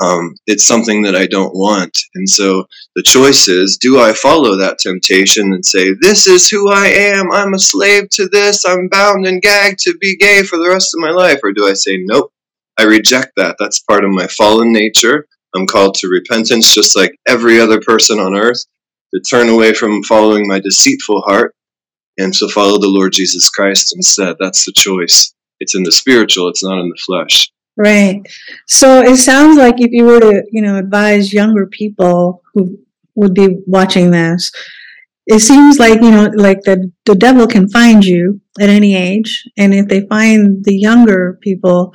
um, 0.00 0.36
it's 0.46 0.64
something 0.64 1.02
that 1.02 1.16
I 1.16 1.26
don't 1.26 1.54
want. 1.54 1.98
And 2.14 2.28
so 2.28 2.66
the 2.94 3.02
choice 3.02 3.48
is 3.48 3.76
do 3.76 4.00
I 4.00 4.12
follow 4.12 4.56
that 4.56 4.78
temptation 4.78 5.52
and 5.52 5.64
say, 5.64 5.94
This 6.00 6.26
is 6.26 6.48
who 6.48 6.70
I 6.70 6.86
am. 6.86 7.32
I'm 7.32 7.54
a 7.54 7.58
slave 7.58 8.08
to 8.10 8.28
this. 8.28 8.64
I'm 8.64 8.88
bound 8.88 9.26
and 9.26 9.42
gagged 9.42 9.80
to 9.80 9.96
be 9.98 10.16
gay 10.16 10.42
for 10.44 10.56
the 10.56 10.68
rest 10.68 10.94
of 10.94 11.00
my 11.00 11.10
life? 11.10 11.40
Or 11.42 11.52
do 11.52 11.66
I 11.66 11.72
say, 11.72 11.98
Nope, 12.00 12.32
I 12.78 12.84
reject 12.84 13.32
that. 13.36 13.56
That's 13.58 13.80
part 13.80 14.04
of 14.04 14.10
my 14.10 14.28
fallen 14.28 14.72
nature. 14.72 15.26
I'm 15.54 15.66
called 15.66 15.94
to 15.96 16.08
repentance 16.08 16.74
just 16.74 16.96
like 16.96 17.18
every 17.26 17.58
other 17.58 17.80
person 17.80 18.20
on 18.20 18.36
earth, 18.36 18.64
to 19.14 19.20
turn 19.20 19.48
away 19.48 19.74
from 19.74 20.02
following 20.04 20.46
my 20.46 20.60
deceitful 20.60 21.22
heart 21.22 21.54
and 22.18 22.34
to 22.34 22.48
follow 22.48 22.78
the 22.78 22.88
Lord 22.88 23.12
Jesus 23.12 23.48
Christ 23.48 23.94
instead. 23.96 24.36
That's 24.38 24.64
the 24.64 24.72
choice. 24.72 25.32
It's 25.60 25.74
in 25.74 25.82
the 25.82 25.92
spiritual, 25.92 26.48
it's 26.48 26.62
not 26.62 26.78
in 26.78 26.88
the 26.88 27.00
flesh. 27.04 27.50
Right. 27.78 28.22
So 28.66 29.00
it 29.02 29.18
sounds 29.18 29.56
like 29.56 29.76
if 29.78 29.92
you 29.92 30.04
were 30.04 30.18
to, 30.18 30.42
you 30.50 30.62
know, 30.62 30.76
advise 30.76 31.32
younger 31.32 31.66
people 31.66 32.42
who 32.52 32.76
would 33.14 33.34
be 33.34 33.58
watching 33.66 34.10
this, 34.10 34.50
it 35.26 35.40
seems 35.40 35.78
like 35.78 36.00
you 36.00 36.10
know 36.10 36.30
like 36.34 36.62
the 36.62 36.90
the 37.04 37.14
devil 37.14 37.46
can 37.46 37.68
find 37.68 38.04
you 38.04 38.40
at 38.58 38.68
any 38.68 38.96
age. 38.96 39.44
And 39.56 39.72
if 39.72 39.86
they 39.86 40.06
find 40.08 40.64
the 40.64 40.76
younger 40.76 41.38
people 41.40 41.94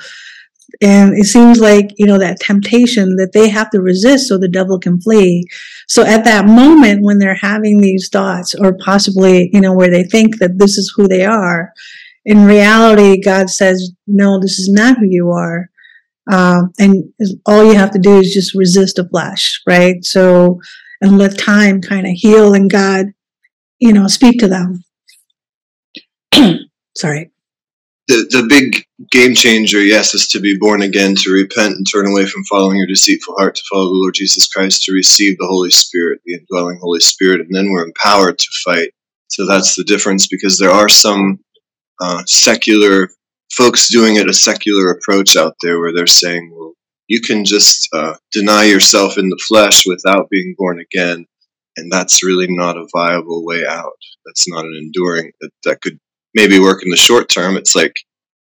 and 0.81 1.17
it 1.17 1.25
seems 1.25 1.59
like 1.59 1.89
you 1.97 2.05
know 2.05 2.17
that 2.19 2.39
temptation 2.39 3.17
that 3.17 3.31
they 3.33 3.49
have 3.49 3.69
to 3.71 3.81
resist 3.81 4.29
so 4.29 4.37
the 4.37 4.47
devil 4.47 4.79
can 4.79 5.01
flee. 5.01 5.45
So 5.87 6.03
at 6.03 6.23
that 6.23 6.45
moment 6.45 7.03
when 7.03 7.19
they're 7.19 7.35
having 7.35 7.81
these 7.81 8.07
thoughts 8.07 8.55
or 8.55 8.77
possibly 8.77 9.49
you 9.51 9.59
know 9.59 9.73
where 9.73 9.89
they 9.91 10.03
think 10.03 10.37
that 10.37 10.59
this 10.59 10.77
is 10.77 10.93
who 10.95 11.09
they 11.09 11.25
are 11.25 11.73
in 12.25 12.45
reality 12.45 13.19
god 13.21 13.49
says 13.49 13.91
no 14.07 14.39
this 14.39 14.57
is 14.57 14.69
not 14.69 14.97
who 14.97 15.05
you 15.05 15.29
are 15.29 15.69
um, 16.31 16.71
and 16.79 17.13
all 17.45 17.65
you 17.65 17.75
have 17.75 17.91
to 17.91 17.99
do 17.99 18.19
is 18.19 18.33
just 18.33 18.55
resist 18.55 18.95
the 18.95 19.07
flesh 19.07 19.61
right? 19.67 20.03
So 20.03 20.59
and 21.01 21.17
let 21.17 21.37
time 21.37 21.81
kind 21.81 22.05
of 22.07 22.13
heal 22.13 22.53
and 22.53 22.71
god 22.71 23.07
you 23.79 23.93
know 23.93 24.07
speak 24.07 24.39
to 24.39 24.47
them. 24.47 24.83
Sorry. 26.97 27.31
The 28.07 28.27
the 28.29 28.45
big 28.47 28.85
game 29.11 29.33
changer, 29.33 29.81
yes, 29.81 30.13
is 30.13 30.27
to 30.29 30.39
be 30.39 30.57
born 30.57 30.81
again, 30.81 31.15
to 31.15 31.31
repent 31.31 31.75
and 31.75 31.85
turn 31.89 32.05
away 32.05 32.25
from 32.25 32.43
following 32.45 32.77
your 32.77 32.87
deceitful 32.87 33.35
heart, 33.37 33.55
to 33.55 33.63
follow 33.71 33.85
the 33.85 33.95
Lord 33.95 34.13
Jesus 34.13 34.47
Christ, 34.47 34.83
to 34.83 34.93
receive 34.93 35.37
the 35.37 35.47
Holy 35.47 35.69
Spirit, 35.69 36.19
the 36.25 36.33
indwelling 36.33 36.79
Holy 36.81 36.99
Spirit, 36.99 37.39
and 37.39 37.49
then 37.51 37.69
we're 37.71 37.85
empowered 37.85 38.37
to 38.39 38.47
fight. 38.65 38.91
So 39.29 39.47
that's 39.47 39.75
the 39.75 39.85
difference, 39.85 40.27
because 40.27 40.59
there 40.59 40.71
are 40.71 40.89
some 40.89 41.39
uh, 42.01 42.23
secular 42.25 43.09
folks 43.55 43.89
doing 43.89 44.15
it 44.15 44.29
a 44.29 44.33
secular 44.33 44.91
approach 44.91 45.35
out 45.35 45.55
there, 45.61 45.79
where 45.79 45.93
they're 45.93 46.07
saying, 46.07 46.51
well, 46.53 46.73
you 47.07 47.21
can 47.21 47.45
just 47.45 47.89
uh, 47.93 48.15
deny 48.31 48.63
yourself 48.63 49.17
in 49.17 49.29
the 49.29 49.41
flesh 49.47 49.85
without 49.85 50.29
being 50.29 50.55
born 50.57 50.79
again, 50.79 51.25
and 51.77 51.91
that's 51.91 52.23
really 52.23 52.47
not 52.49 52.77
a 52.77 52.87
viable 52.95 53.45
way 53.45 53.65
out. 53.67 53.97
That's 54.25 54.47
not 54.47 54.65
an 54.65 54.75
enduring 54.75 55.31
that 55.41 55.51
that 55.63 55.81
could 55.81 55.99
maybe 56.33 56.59
work 56.59 56.83
in 56.83 56.89
the 56.89 56.97
short 56.97 57.29
term. 57.29 57.57
It's 57.57 57.75
like 57.75 57.95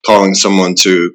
calling 0.05 0.35
someone 0.35 0.75
to 0.75 1.13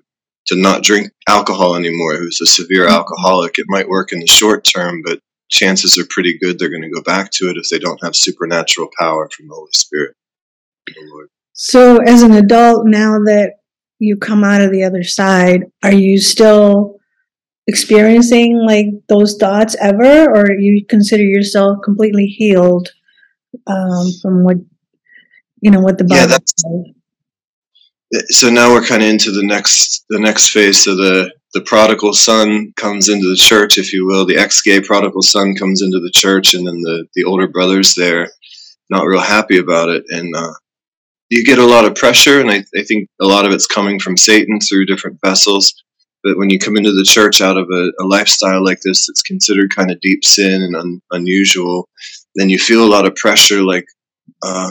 to 0.49 0.57
not 0.57 0.83
drink 0.83 1.11
alcohol 1.29 1.77
anymore 1.77 2.17
who's 2.17 2.41
a 2.43 2.47
severe 2.47 2.87
mm-hmm. 2.87 2.95
alcoholic. 2.95 3.59
It 3.59 3.67
might 3.69 3.89
work 3.89 4.13
in 4.13 4.21
the 4.21 4.27
short 4.27 4.65
term, 4.65 5.03
but 5.05 5.21
chances 5.51 5.99
are 5.99 6.07
pretty 6.11 6.39
good 6.39 6.59
they're 6.59 6.71
going 6.71 6.83
to 6.83 6.91
go 6.91 7.03
back 7.03 7.31
to 7.33 7.49
it 7.49 7.57
if 7.57 7.69
they 7.71 7.79
don't 7.79 8.03
have 8.03 8.15
supernatural 8.15 8.89
power 8.99 9.29
from 9.35 9.49
the 9.49 9.55
Holy 9.55 9.71
Spirit. 9.73 10.15
The 10.87 11.29
so, 11.53 11.99
as 11.99 12.23
an 12.23 12.33
adult, 12.33 12.87
now 12.87 13.19
that 13.19 13.55
you 13.99 14.17
come 14.17 14.45
out 14.45 14.61
of 14.61 14.71
the 14.71 14.85
other 14.85 15.03
side, 15.03 15.65
are 15.83 15.93
you 15.93 16.19
still 16.19 16.99
experiencing 17.67 18.65
like 18.67 18.87
those 19.09 19.37
thoughts 19.37 19.77
ever, 19.81 20.31
or 20.31 20.53
you 20.53 20.85
consider 20.87 21.23
yourself 21.23 21.79
completely 21.85 22.27
healed 22.27 22.89
um, 23.67 24.09
from 24.23 24.45
what 24.45 24.57
you 25.61 25.71
know 25.71 25.81
what 25.81 25.99
the 25.99 26.05
Bible 26.05 26.21
yeah, 26.21 26.27
that's. 26.27 26.55
So 28.31 28.49
now 28.49 28.73
we're 28.73 28.85
kind 28.85 29.03
of 29.03 29.09
into 29.09 29.31
the 29.33 29.43
next 29.45 30.05
the 30.09 30.19
next 30.19 30.51
phase. 30.51 30.83
So 30.83 30.97
the 30.97 31.33
the 31.55 31.61
prodigal 31.63 32.15
son 32.15 32.73
comes 32.77 33.09
into 33.09 33.29
the 33.29 33.37
church, 33.37 33.79
if 33.79 33.93
you 33.93 34.07
will. 34.07 34.27
The 34.27 34.37
ex-gay 34.37 34.81
prodigal 34.81 35.23
son 35.23 35.55
comes 35.55 35.83
into 35.83 35.99
the 35.99 36.13
church, 36.13 36.55
and 36.55 36.67
then 36.67 36.81
the 36.81 37.07
the 37.15 37.25
older 37.25 37.49
brothers 37.49 37.95
there 37.95 38.29
not 38.91 39.07
real 39.07 39.21
happy 39.21 39.59
about 39.59 39.89
it, 39.89 40.05
and 40.09 40.35
uh, 40.35 40.53
you 41.31 41.45
get 41.45 41.59
a 41.59 41.67
lot 41.67 41.85
of 41.85 41.95
pressure, 41.95 42.41
and 42.41 42.51
I, 42.51 42.65
I 42.77 42.83
think 42.83 43.09
a 43.21 43.27
lot 43.27 43.45
of 43.45 43.53
it's 43.53 43.67
coming 43.67 43.99
from 43.99 44.17
Satan 44.17 44.61
through 44.61 44.87
different 44.87 45.19
vessels. 45.25 45.75
But 46.25 46.37
when 46.37 46.51
you 46.51 46.59
come 46.59 46.77
into 46.77 46.93
the 46.93 47.05
church 47.05 47.41
out 47.41 47.57
of 47.57 47.69
a, 47.71 47.91
a 48.01 48.05
lifestyle 48.05 48.65
like 48.65 48.81
this 48.81 49.07
that's 49.07 49.23
considered 49.23 49.75
kind 49.75 49.91
of 49.91 50.01
deep 50.01 50.25
sin 50.25 50.63
and 50.63 50.75
un, 50.75 51.01
unusual, 51.11 51.89
then 52.35 52.49
you 52.49 52.59
feel 52.59 52.85
a 52.85 52.91
lot 52.91 53.07
of 53.07 53.15
pressure 53.15 53.63
like, 53.63 53.87
uh, 54.43 54.71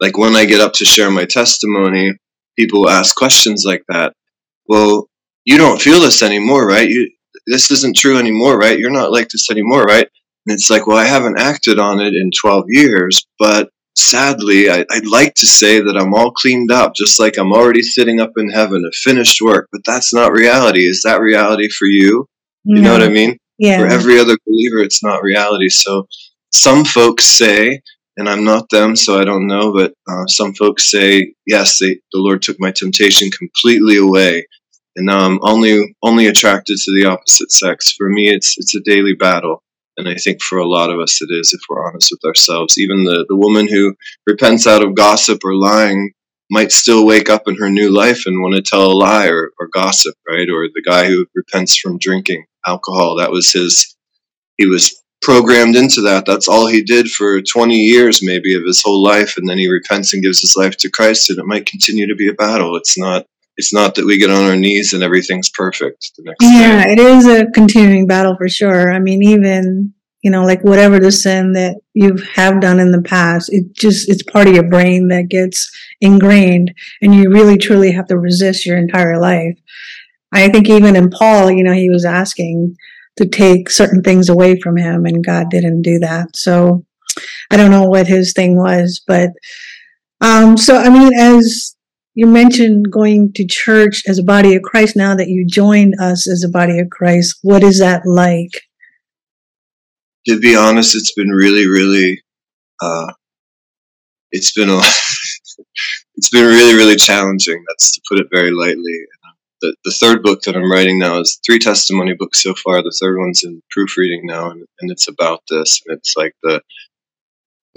like 0.00 0.16
when 0.16 0.34
I 0.34 0.44
get 0.44 0.60
up 0.60 0.72
to 0.74 0.84
share 0.84 1.10
my 1.10 1.24
testimony, 1.24 2.14
people 2.58 2.88
ask 2.88 3.14
questions 3.16 3.64
like 3.66 3.82
that. 3.88 4.14
Well, 4.66 5.08
you 5.44 5.58
don't 5.58 5.80
feel 5.80 6.00
this 6.00 6.22
anymore, 6.22 6.66
right? 6.66 6.88
You, 6.88 7.10
this 7.46 7.70
isn't 7.70 7.96
true 7.96 8.18
anymore, 8.18 8.58
right? 8.58 8.78
You're 8.78 8.90
not 8.90 9.12
like 9.12 9.28
this 9.28 9.50
anymore, 9.50 9.84
right? 9.84 10.08
And 10.46 10.54
it's 10.54 10.70
like, 10.70 10.86
well, 10.86 10.96
I 10.96 11.04
haven't 11.04 11.38
acted 11.38 11.78
on 11.78 12.00
it 12.00 12.14
in 12.14 12.30
12 12.40 12.64
years, 12.68 13.26
but 13.38 13.70
sadly, 13.98 14.70
I, 14.70 14.84
would 14.94 15.10
like 15.10 15.34
to 15.34 15.46
say 15.46 15.80
that 15.80 15.96
I'm 15.96 16.14
all 16.14 16.30
cleaned 16.30 16.70
up, 16.70 16.94
just 16.94 17.18
like 17.18 17.36
I'm 17.38 17.52
already 17.52 17.82
sitting 17.82 18.20
up 18.20 18.32
in 18.36 18.50
heaven, 18.50 18.84
a 18.84 18.92
finished 18.92 19.40
work, 19.40 19.68
but 19.72 19.82
that's 19.84 20.12
not 20.14 20.32
reality. 20.32 20.86
Is 20.86 21.02
that 21.04 21.20
reality 21.20 21.68
for 21.68 21.86
you? 21.86 22.26
You 22.64 22.76
no. 22.76 22.82
know 22.82 22.92
what 22.92 23.02
I 23.02 23.08
mean? 23.08 23.38
Yeah. 23.58 23.78
For 23.78 23.86
every 23.86 24.18
other 24.18 24.36
believer, 24.46 24.78
it's 24.78 25.02
not 25.02 25.22
reality. 25.22 25.68
So 25.68 26.06
some 26.52 26.84
folks 26.84 27.24
say 27.24 27.80
and 28.18 28.28
I'm 28.28 28.44
not 28.44 28.68
them, 28.70 28.96
so 28.96 29.18
I 29.18 29.24
don't 29.24 29.46
know. 29.46 29.72
But 29.72 29.94
uh, 30.10 30.26
some 30.26 30.52
folks 30.52 30.90
say, 30.90 31.34
yes, 31.46 31.78
they, 31.78 31.94
the 32.12 32.18
Lord 32.18 32.42
took 32.42 32.56
my 32.58 32.72
temptation 32.72 33.30
completely 33.30 33.96
away, 33.96 34.46
and 34.96 35.06
now 35.06 35.20
I'm 35.20 35.38
only 35.42 35.94
only 36.02 36.26
attracted 36.26 36.76
to 36.76 37.00
the 37.00 37.08
opposite 37.08 37.52
sex. 37.52 37.92
For 37.92 38.08
me, 38.08 38.28
it's 38.28 38.58
it's 38.58 38.74
a 38.74 38.80
daily 38.80 39.14
battle, 39.14 39.62
and 39.98 40.08
I 40.08 40.14
think 40.14 40.40
for 40.40 40.58
a 40.58 40.68
lot 40.68 40.90
of 40.90 41.00
us, 41.00 41.20
it 41.20 41.28
is 41.30 41.52
if 41.52 41.60
we're 41.68 41.86
honest 41.86 42.10
with 42.10 42.24
ourselves. 42.24 42.78
Even 42.78 43.04
the 43.04 43.26
the 43.28 43.36
woman 43.36 43.68
who 43.68 43.94
repents 44.26 44.66
out 44.66 44.82
of 44.82 44.94
gossip 44.94 45.44
or 45.44 45.54
lying 45.54 46.12
might 46.50 46.72
still 46.72 47.04
wake 47.04 47.28
up 47.28 47.42
in 47.46 47.56
her 47.56 47.68
new 47.68 47.90
life 47.90 48.22
and 48.24 48.40
want 48.40 48.54
to 48.54 48.62
tell 48.62 48.90
a 48.90 48.94
lie 48.94 49.26
or, 49.26 49.52
or 49.60 49.68
gossip, 49.72 50.14
right? 50.26 50.48
Or 50.48 50.66
the 50.68 50.82
guy 50.86 51.06
who 51.06 51.26
repents 51.34 51.76
from 51.76 51.98
drinking 51.98 52.46
alcohol. 52.66 53.16
That 53.16 53.30
was 53.30 53.52
his. 53.52 53.94
He 54.56 54.66
was 54.66 55.02
programmed 55.20 55.76
into 55.76 56.00
that. 56.02 56.26
That's 56.26 56.48
all 56.48 56.66
he 56.66 56.82
did 56.82 57.10
for 57.10 57.42
20 57.42 57.74
years, 57.74 58.22
maybe, 58.22 58.54
of 58.54 58.62
his 58.64 58.82
whole 58.82 59.02
life, 59.02 59.36
and 59.36 59.48
then 59.48 59.58
he 59.58 59.68
repents 59.68 60.14
and 60.14 60.22
gives 60.22 60.40
his 60.40 60.54
life 60.56 60.76
to 60.78 60.90
Christ, 60.90 61.30
and 61.30 61.38
it 61.38 61.46
might 61.46 61.66
continue 61.66 62.06
to 62.06 62.14
be 62.14 62.28
a 62.28 62.34
battle. 62.34 62.76
It's 62.76 62.96
not. 62.96 63.26
It's 63.58 63.74
not 63.74 63.94
that 63.96 64.06
we 64.06 64.16
get 64.16 64.30
on 64.30 64.44
our 64.44 64.56
knees 64.56 64.94
and 64.94 65.02
everything's 65.02 65.50
perfect. 65.50 66.12
The 66.16 66.22
next 66.24 66.38
yeah, 66.40 66.86
day. 66.86 66.92
it 66.92 66.98
is 66.98 67.26
a 67.26 67.46
continuing 67.50 68.06
battle 68.06 68.36
for 68.36 68.48
sure. 68.48 68.90
I 68.90 68.98
mean, 68.98 69.22
even 69.22 69.92
you 70.22 70.32
know, 70.32 70.44
like 70.44 70.64
whatever 70.64 70.98
the 70.98 71.12
sin 71.12 71.52
that 71.52 71.76
you 71.94 72.16
have 72.34 72.60
done 72.60 72.80
in 72.80 72.90
the 72.90 73.02
past, 73.02 73.52
it 73.52 73.72
just 73.74 74.08
it's 74.08 74.22
part 74.22 74.48
of 74.48 74.54
your 74.54 74.68
brain 74.68 75.08
that 75.08 75.28
gets 75.28 75.70
ingrained, 76.00 76.72
and 77.02 77.14
you 77.14 77.30
really 77.30 77.58
truly 77.58 77.92
have 77.92 78.06
to 78.06 78.18
resist 78.18 78.66
your 78.66 78.78
entire 78.78 79.20
life. 79.20 79.58
I 80.32 80.48
think 80.48 80.68
even 80.68 80.96
in 80.96 81.10
Paul, 81.10 81.50
you 81.50 81.62
know, 81.62 81.72
he 81.72 81.88
was 81.88 82.04
asking, 82.04 82.76
to 83.18 83.26
take 83.26 83.68
certain 83.68 84.02
things 84.02 84.28
away 84.28 84.58
from 84.60 84.76
him, 84.76 85.04
and 85.04 85.24
God 85.24 85.50
didn't 85.50 85.82
do 85.82 85.98
that. 85.98 86.36
So 86.36 86.86
I 87.50 87.56
don't 87.56 87.70
know 87.70 87.88
what 87.88 88.06
his 88.06 88.32
thing 88.32 88.56
was, 88.56 89.02
but 89.06 89.30
um, 90.20 90.56
so 90.56 90.76
I 90.76 90.88
mean, 90.88 91.12
as 91.18 91.76
you 92.18 92.26
mentioned 92.26 92.90
going 92.90 93.32
to 93.34 93.46
church 93.46 94.02
as 94.08 94.18
a 94.18 94.24
body 94.24 94.56
of 94.56 94.62
Christ, 94.62 94.96
now 94.96 95.14
that 95.14 95.28
you 95.28 95.46
joined 95.46 95.94
us 96.00 96.28
as 96.28 96.42
a 96.42 96.48
body 96.48 96.80
of 96.80 96.90
Christ, 96.90 97.38
what 97.42 97.62
is 97.62 97.78
that 97.78 98.02
like? 98.04 98.62
To 100.26 100.40
be 100.40 100.56
honest, 100.56 100.96
it's 100.96 101.12
been 101.12 101.28
really, 101.28 101.68
really, 101.68 102.20
uh, 102.82 103.12
it's 104.32 104.52
been 104.52 104.68
a, 104.68 104.78
it's 106.16 106.30
been 106.30 106.44
really, 106.44 106.74
really 106.74 106.96
challenging. 106.96 107.62
That's 107.68 107.92
to 107.92 108.00
put 108.08 108.18
it 108.18 108.26
very 108.32 108.50
lightly 108.50 109.06
the, 109.60 109.74
the 109.84 109.90
third 109.90 110.22
book 110.22 110.42
that 110.42 110.56
I'm 110.56 110.70
writing 110.70 110.98
now 110.98 111.20
is 111.20 111.40
three 111.44 111.58
testimony 111.58 112.14
books 112.14 112.42
so 112.42 112.54
far. 112.54 112.82
The 112.82 112.96
third 113.00 113.18
one's 113.18 113.44
in 113.44 113.62
proofreading 113.70 114.22
now, 114.24 114.50
and, 114.50 114.66
and 114.80 114.90
it's 114.90 115.08
about 115.08 115.42
this. 115.48 115.82
And 115.86 115.96
it's 115.96 116.14
like 116.16 116.34
the 116.42 116.62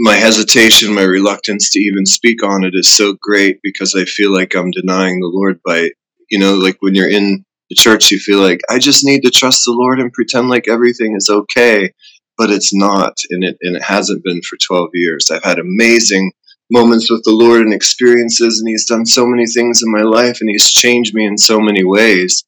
my 0.04 0.16
hesitation, 0.16 0.96
my 0.96 1.04
reluctance 1.04 1.70
to 1.70 1.80
even 1.80 2.08
speak 2.08 2.44
on 2.44 2.64
it 2.64 2.74
is 2.74 2.92
so 2.92 3.16
great 3.22 3.60
because 3.62 3.94
I 3.94 4.06
feel 4.06 4.34
like 4.34 4.56
I'm 4.56 4.72
denying 4.72 5.20
the 5.20 5.28
Lord 5.28 5.60
by, 5.64 5.92
you 6.32 6.40
know, 6.40 6.56
like 6.56 6.78
when 6.80 6.96
you're 6.96 7.10
in 7.10 7.46
the 7.70 7.76
church, 7.76 8.10
you 8.10 8.18
feel 8.18 8.40
like 8.40 8.62
I 8.68 8.80
just 8.80 9.06
need 9.06 9.22
to 9.22 9.30
trust 9.30 9.64
the 9.64 9.74
Lord 9.74 10.00
and 10.00 10.12
pretend 10.12 10.50
like 10.50 10.68
everything 10.68 11.16
is 11.16 11.30
okay, 11.30 11.94
but 12.36 12.50
it's 12.50 12.74
not, 12.74 13.18
and 13.30 13.44
it 13.44 13.58
and 13.62 13.76
it 13.76 13.84
hasn't 13.84 14.24
been 14.24 14.42
for 14.42 14.58
12 14.58 14.90
years. 14.96 15.30
I've 15.30 15.44
had 15.44 15.60
amazing 15.60 16.32
moments 16.72 17.12
with 17.12 17.24
the 17.24 17.32
Lord 17.32 17.62
and 17.62 17.74
experiences, 17.74 18.60
and 18.60 18.68
He's 18.68 18.88
done 18.88 19.06
so 19.06 19.28
many 19.28 19.46
things 19.46 19.84
in 19.84 19.92
my 19.92 20.02
life, 20.02 20.38
and 20.42 20.50
He's 20.50 20.72
changed 20.72 21.14
me 21.14 21.28
in 21.28 21.38
so 21.38 21.60
many 21.60 21.84
ways. 21.84 22.44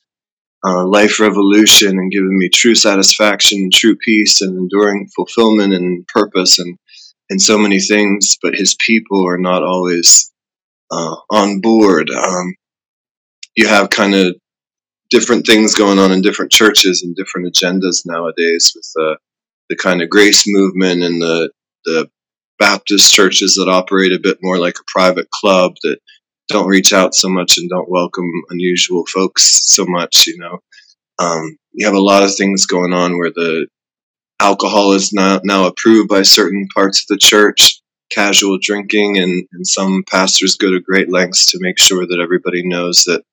Uh, 0.66 0.88
life 0.88 1.20
revolution 1.20 2.00
and 2.00 2.10
given 2.10 2.36
me 2.36 2.50
true 2.50 2.74
satisfaction 2.74 3.60
and 3.60 3.74
true 3.74 3.98
peace 3.98 4.42
and 4.42 4.58
enduring 4.58 5.10
fulfillment 5.14 5.74
and 5.74 6.08
purpose 6.08 6.58
and 6.58 6.80
and 7.34 7.42
so 7.42 7.58
many 7.58 7.80
things. 7.80 8.38
But 8.42 8.56
His 8.56 8.75
people 8.86 9.28
are 9.28 9.40
not 9.40 9.63
always 9.63 10.32
uh, 10.92 11.16
on 11.32 11.60
board. 11.62 12.10
Um, 12.12 12.56
you 13.56 13.68
have 13.68 13.90
kind 13.90 14.13
of 14.13 14.36
different 15.10 15.46
things 15.46 15.75
going 15.75 16.00
on 16.00 16.12
in 16.12 16.22
different 16.22 16.52
churches 16.52 17.04
and 17.04 17.16
different 17.16 17.54
agendas 17.54 18.04
nowadays 18.06 18.72
with 18.75 18.90
the 18.96 19.18
the 19.70 19.75
kind 19.75 20.02
of 20.02 20.10
grace 20.10 20.44
movement 20.46 21.02
and 21.04 21.22
the 21.22 21.52
the 21.86 22.10
Baptist 22.60 23.12
churches 23.12 23.56
that 23.56 23.68
operate 23.68 24.13
a 24.13 24.20
bit 24.20 24.38
more 24.42 24.60
like 24.60 24.75
a 24.80 24.86
private 24.88 25.30
club 25.32 25.74
that 25.82 25.98
don't 26.50 26.68
reach 26.68 26.94
out 26.94 27.16
so 27.16 27.28
much 27.28 27.58
and 27.58 27.70
don't 27.70 27.90
welcome 27.90 28.30
unusual 28.52 29.06
folks 29.08 29.44
so 29.66 29.86
much. 29.88 30.28
You 30.28 30.38
know, 30.38 30.60
um, 31.20 31.58
you 31.72 31.86
have 31.88 31.96
a 31.96 32.00
lot 32.00 32.24
of 32.24 32.36
things 32.36 32.68
going 32.68 32.94
on 32.94 33.18
where 33.18 33.32
the 33.32 33.68
alcohol 34.44 34.92
is 34.92 35.14
now 35.14 35.40
now 35.44 35.68
approved 35.68 36.10
by 36.10 36.22
certain 36.22 36.68
parts 36.76 37.02
of 37.02 37.08
the 37.08 37.18
church. 37.18 37.80
casual 38.12 38.60
drinking, 38.62 39.18
and, 39.18 39.48
and 39.54 39.66
some 39.66 40.04
pastors 40.10 40.56
go 40.56 40.70
to 40.70 40.80
great 40.80 41.10
lengths 41.10 41.50
to 41.52 41.58
make 41.60 41.80
sure 41.80 42.06
that 42.06 42.20
everybody 42.22 42.62
knows 42.64 43.04
that 43.06 43.24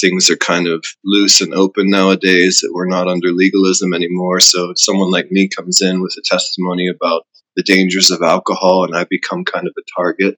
things 0.00 0.30
are 0.30 0.36
kind 0.36 0.68
of 0.68 0.84
loose 1.04 1.40
and 1.40 1.52
open 1.54 1.90
nowadays, 1.90 2.60
that 2.60 2.72
we're 2.72 2.86
not 2.86 3.08
under 3.08 3.32
legalism 3.32 3.92
anymore. 3.92 4.38
So 4.38 4.70
if 4.70 4.78
someone 4.78 5.10
like 5.10 5.32
me 5.32 5.48
comes 5.48 5.80
in 5.82 6.00
with 6.00 6.14
a 6.18 6.22
testimony 6.24 6.88
about 6.88 7.22
the 7.56 7.62
dangers 7.62 8.10
of 8.10 8.22
alcohol, 8.22 8.84
and 8.84 8.94
I 8.94 9.04
become 9.10 9.44
kind 9.44 9.66
of 9.66 9.74
a 9.76 10.00
target 10.00 10.36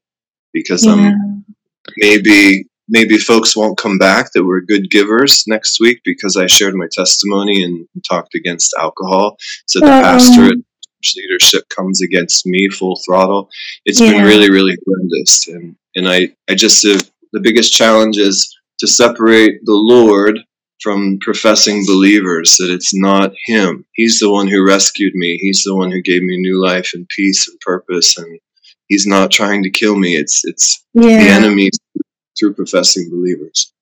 because 0.54 0.86
yeah. 0.86 0.92
I'm 0.92 1.44
maybe 1.98 2.69
maybe 2.90 3.16
folks 3.16 3.56
won't 3.56 3.78
come 3.78 3.96
back 3.96 4.32
that 4.32 4.44
were 4.44 4.60
good 4.60 4.90
givers 4.90 5.44
next 5.46 5.80
week 5.80 6.00
because 6.04 6.36
I 6.36 6.46
shared 6.46 6.74
my 6.74 6.88
testimony 6.90 7.62
and 7.62 7.86
talked 8.06 8.34
against 8.34 8.74
alcohol. 8.78 9.36
So 9.66 9.80
the 9.80 9.86
um, 9.86 10.02
pastor 10.02 10.50
leadership 11.16 11.64
comes 11.70 12.02
against 12.02 12.46
me 12.46 12.68
full 12.68 13.00
throttle. 13.06 13.48
It's 13.86 14.00
yeah. 14.00 14.12
been 14.12 14.24
really, 14.24 14.50
really 14.50 14.76
horrendous. 14.84 15.48
And 15.48 15.76
and 15.94 16.08
I, 16.08 16.34
I 16.48 16.54
just 16.54 16.82
the 16.82 17.40
biggest 17.40 17.72
challenge 17.72 18.18
is 18.18 18.54
to 18.80 18.86
separate 18.86 19.60
the 19.64 19.74
Lord 19.74 20.38
from 20.82 21.18
professing 21.20 21.84
believers, 21.86 22.56
that 22.56 22.70
it's 22.70 22.94
not 22.94 23.32
him. 23.44 23.84
He's 23.92 24.18
the 24.18 24.30
one 24.30 24.48
who 24.48 24.66
rescued 24.66 25.14
me. 25.14 25.36
He's 25.42 25.62
the 25.62 25.76
one 25.76 25.90
who 25.90 26.00
gave 26.00 26.22
me 26.22 26.38
new 26.38 26.62
life 26.62 26.92
and 26.94 27.06
peace 27.14 27.46
and 27.48 27.60
purpose 27.60 28.16
and 28.16 28.40
he's 28.90 29.06
not 29.06 29.30
trying 29.30 29.62
to 29.62 29.70
kill 29.70 29.96
me. 29.96 30.16
It's 30.16 30.42
it's 30.44 30.84
yeah. 30.92 31.24
the 31.24 31.30
enemy 31.30 31.70
through 32.40 32.54
professing 32.54 33.10
believers. 33.10 33.72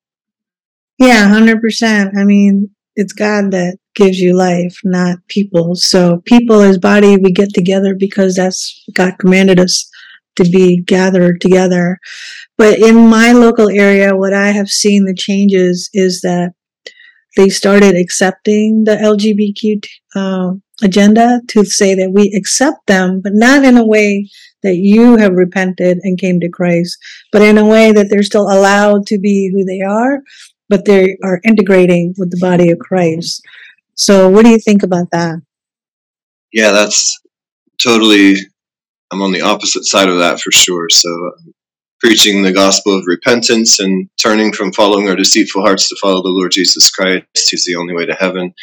Yeah, 0.99 1.29
hundred 1.29 1.63
percent. 1.63 2.19
I 2.19 2.25
mean, 2.25 2.71
it's 2.97 3.13
God 3.13 3.53
that 3.53 3.79
gives 3.95 4.19
you 4.19 4.37
life, 4.37 4.81
not 4.85 5.19
people. 5.29 5.77
So 5.77 6.21
people 6.25 6.61
as 6.61 6.79
body, 6.79 7.17
we 7.17 7.31
get 7.31 7.55
together 7.55 7.95
because 7.95 8.35
that's 8.35 8.85
God 8.95 9.15
commanded 9.19 9.61
us 9.61 9.89
to 10.37 10.45
be 10.45 10.83
gathered 10.83 11.41
together. 11.41 11.99
But 12.57 12.81
in 12.81 13.09
my 13.09 13.33
local 13.33 13.71
area, 13.71 14.17
what 14.17 14.33
I 14.33 14.49
have 14.49 14.69
seen 14.69 15.05
the 15.05 15.15
changes 15.15 15.89
is 15.95 16.21
that 16.23 16.53
they 17.37 17.49
started 17.49 17.95
accepting 17.95 18.85
the 18.85 18.97
LGBTQ 18.97 19.87
uh, 20.17 20.55
agenda 20.83 21.41
to 21.49 21.65
say 21.65 21.95
that 21.95 22.11
we 22.13 22.35
accept 22.37 22.87
them, 22.89 23.21
but 23.21 23.33
not 23.35 23.65
in 23.65 23.77
a 23.77 23.87
way 23.87 24.29
that 24.63 24.77
you 24.77 25.17
have 25.17 25.33
repented 25.33 25.99
and 26.03 26.19
came 26.19 26.41
to 26.41 26.49
Christ, 26.49 26.99
but 27.33 27.43
in 27.43 27.59
a 27.59 27.67
way 27.67 27.93
that 27.93 28.09
they're 28.11 28.23
still 28.23 28.51
allowed 28.51 29.07
to 29.07 29.19
be 29.19 29.51
who 29.53 29.65
they 29.65 29.81
are, 29.81 30.21
but 30.69 30.85
they 30.85 31.17
are 31.23 31.41
integrating 31.45 32.15
with 32.19 32.31
the 32.31 32.39
body 32.41 32.71
of 32.71 32.79
Christ. 32.79 33.43
So, 33.95 34.29
what 34.29 34.45
do 34.45 34.51
you 34.51 34.59
think 34.59 34.83
about 34.83 35.11
that? 35.13 35.41
Yeah, 36.53 36.71
that's 36.71 37.19
totally, 37.83 38.37
I'm 39.13 39.23
on 39.23 39.33
the 39.33 39.43
opposite 39.43 39.85
side 39.85 40.09
of 40.09 40.19
that 40.19 40.41
for 40.41 40.51
sure. 40.51 40.89
So, 40.89 41.09
uh, 41.09 41.51
preaching 42.01 42.43
the 42.43 42.53
gospel 42.53 42.97
of 42.97 43.05
repentance 43.07 43.81
and 43.81 44.09
turning 44.23 44.53
from 44.53 44.73
following 44.73 45.09
our 45.09 45.17
deceitful 45.17 45.63
hearts 45.63 45.89
to 45.89 45.97
follow 46.01 46.23
the 46.23 46.29
Lord 46.29 46.53
Jesus 46.53 46.91
Christ, 46.91 47.27
who's 47.51 47.65
the 47.65 47.75
only 47.75 47.95
way 47.95 48.07
to 48.07 48.15
heaven, 48.15 48.55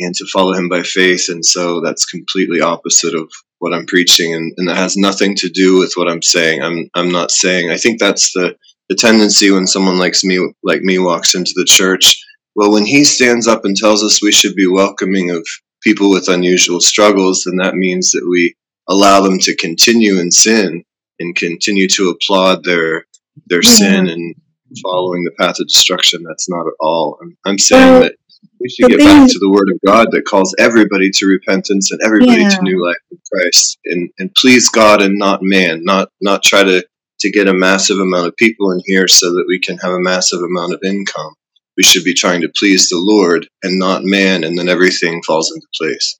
and 0.00 0.14
to 0.16 0.26
follow 0.26 0.52
him 0.52 0.68
by 0.68 0.82
faith. 0.82 1.28
And 1.28 1.44
so 1.44 1.80
that's 1.80 2.04
completely 2.04 2.60
opposite 2.60 3.14
of 3.14 3.30
what 3.62 3.72
I'm 3.72 3.86
preaching, 3.86 4.34
and, 4.34 4.52
and 4.56 4.68
that 4.68 4.76
has 4.76 4.96
nothing 4.96 5.36
to 5.36 5.48
do 5.48 5.78
with 5.78 5.92
what 5.94 6.08
I'm 6.08 6.20
saying. 6.20 6.62
I'm 6.62 6.90
I'm 6.94 7.12
not 7.12 7.30
saying. 7.30 7.70
I 7.70 7.76
think 7.76 8.00
that's 8.00 8.32
the 8.32 8.56
the 8.88 8.96
tendency 8.96 9.52
when 9.52 9.68
someone 9.68 10.00
like 10.00 10.16
me 10.24 10.52
like 10.64 10.82
me 10.82 10.98
walks 10.98 11.36
into 11.36 11.52
the 11.54 11.64
church. 11.64 12.20
Well, 12.56 12.72
when 12.72 12.84
he 12.84 13.04
stands 13.04 13.46
up 13.46 13.64
and 13.64 13.76
tells 13.76 14.02
us 14.02 14.20
we 14.20 14.32
should 14.32 14.56
be 14.56 14.66
welcoming 14.66 15.30
of 15.30 15.46
people 15.80 16.10
with 16.10 16.28
unusual 16.28 16.80
struggles, 16.80 17.44
then 17.44 17.56
that 17.58 17.76
means 17.76 18.10
that 18.10 18.26
we 18.28 18.56
allow 18.88 19.20
them 19.20 19.38
to 19.38 19.54
continue 19.54 20.18
in 20.18 20.32
sin 20.32 20.82
and 21.20 21.36
continue 21.36 21.86
to 21.86 22.10
applaud 22.10 22.64
their 22.64 23.06
their 23.46 23.62
sin 23.62 24.08
and 24.08 24.34
following 24.82 25.22
the 25.22 25.36
path 25.38 25.60
of 25.60 25.68
destruction. 25.68 26.24
That's 26.24 26.50
not 26.50 26.66
at 26.66 26.74
all. 26.80 27.16
I'm, 27.22 27.36
I'm 27.46 27.58
saying 27.58 28.00
that 28.00 28.16
we 28.60 28.68
should 28.68 28.90
get 28.90 29.00
back 29.00 29.28
to 29.28 29.38
the 29.38 29.50
word 29.50 29.70
of 29.70 29.78
God 29.84 30.08
that 30.12 30.24
calls 30.24 30.54
everybody 30.58 31.10
to 31.10 31.26
repentance 31.26 31.90
and 31.90 32.00
everybody 32.04 32.42
yeah. 32.42 32.48
to 32.48 32.62
new 32.62 32.84
life 32.84 32.96
in 33.10 33.18
Christ 33.32 33.78
and, 33.86 34.10
and 34.18 34.34
please 34.34 34.68
God 34.68 35.02
and 35.02 35.18
not 35.18 35.40
man, 35.42 35.80
not 35.84 36.08
not 36.20 36.42
try 36.42 36.62
to, 36.62 36.86
to 37.20 37.30
get 37.30 37.48
a 37.48 37.54
massive 37.54 37.98
amount 37.98 38.28
of 38.28 38.36
people 38.36 38.70
in 38.70 38.80
here 38.86 39.08
so 39.08 39.30
that 39.30 39.44
we 39.48 39.58
can 39.58 39.78
have 39.78 39.92
a 39.92 40.00
massive 40.00 40.40
amount 40.40 40.74
of 40.74 40.80
income. 40.84 41.34
We 41.76 41.82
should 41.82 42.04
be 42.04 42.14
trying 42.14 42.42
to 42.42 42.52
please 42.54 42.88
the 42.88 42.98
Lord 42.98 43.48
and 43.62 43.78
not 43.78 44.04
man, 44.04 44.44
and 44.44 44.58
then 44.58 44.68
everything 44.68 45.22
falls 45.22 45.50
into 45.50 45.66
place. 45.76 46.18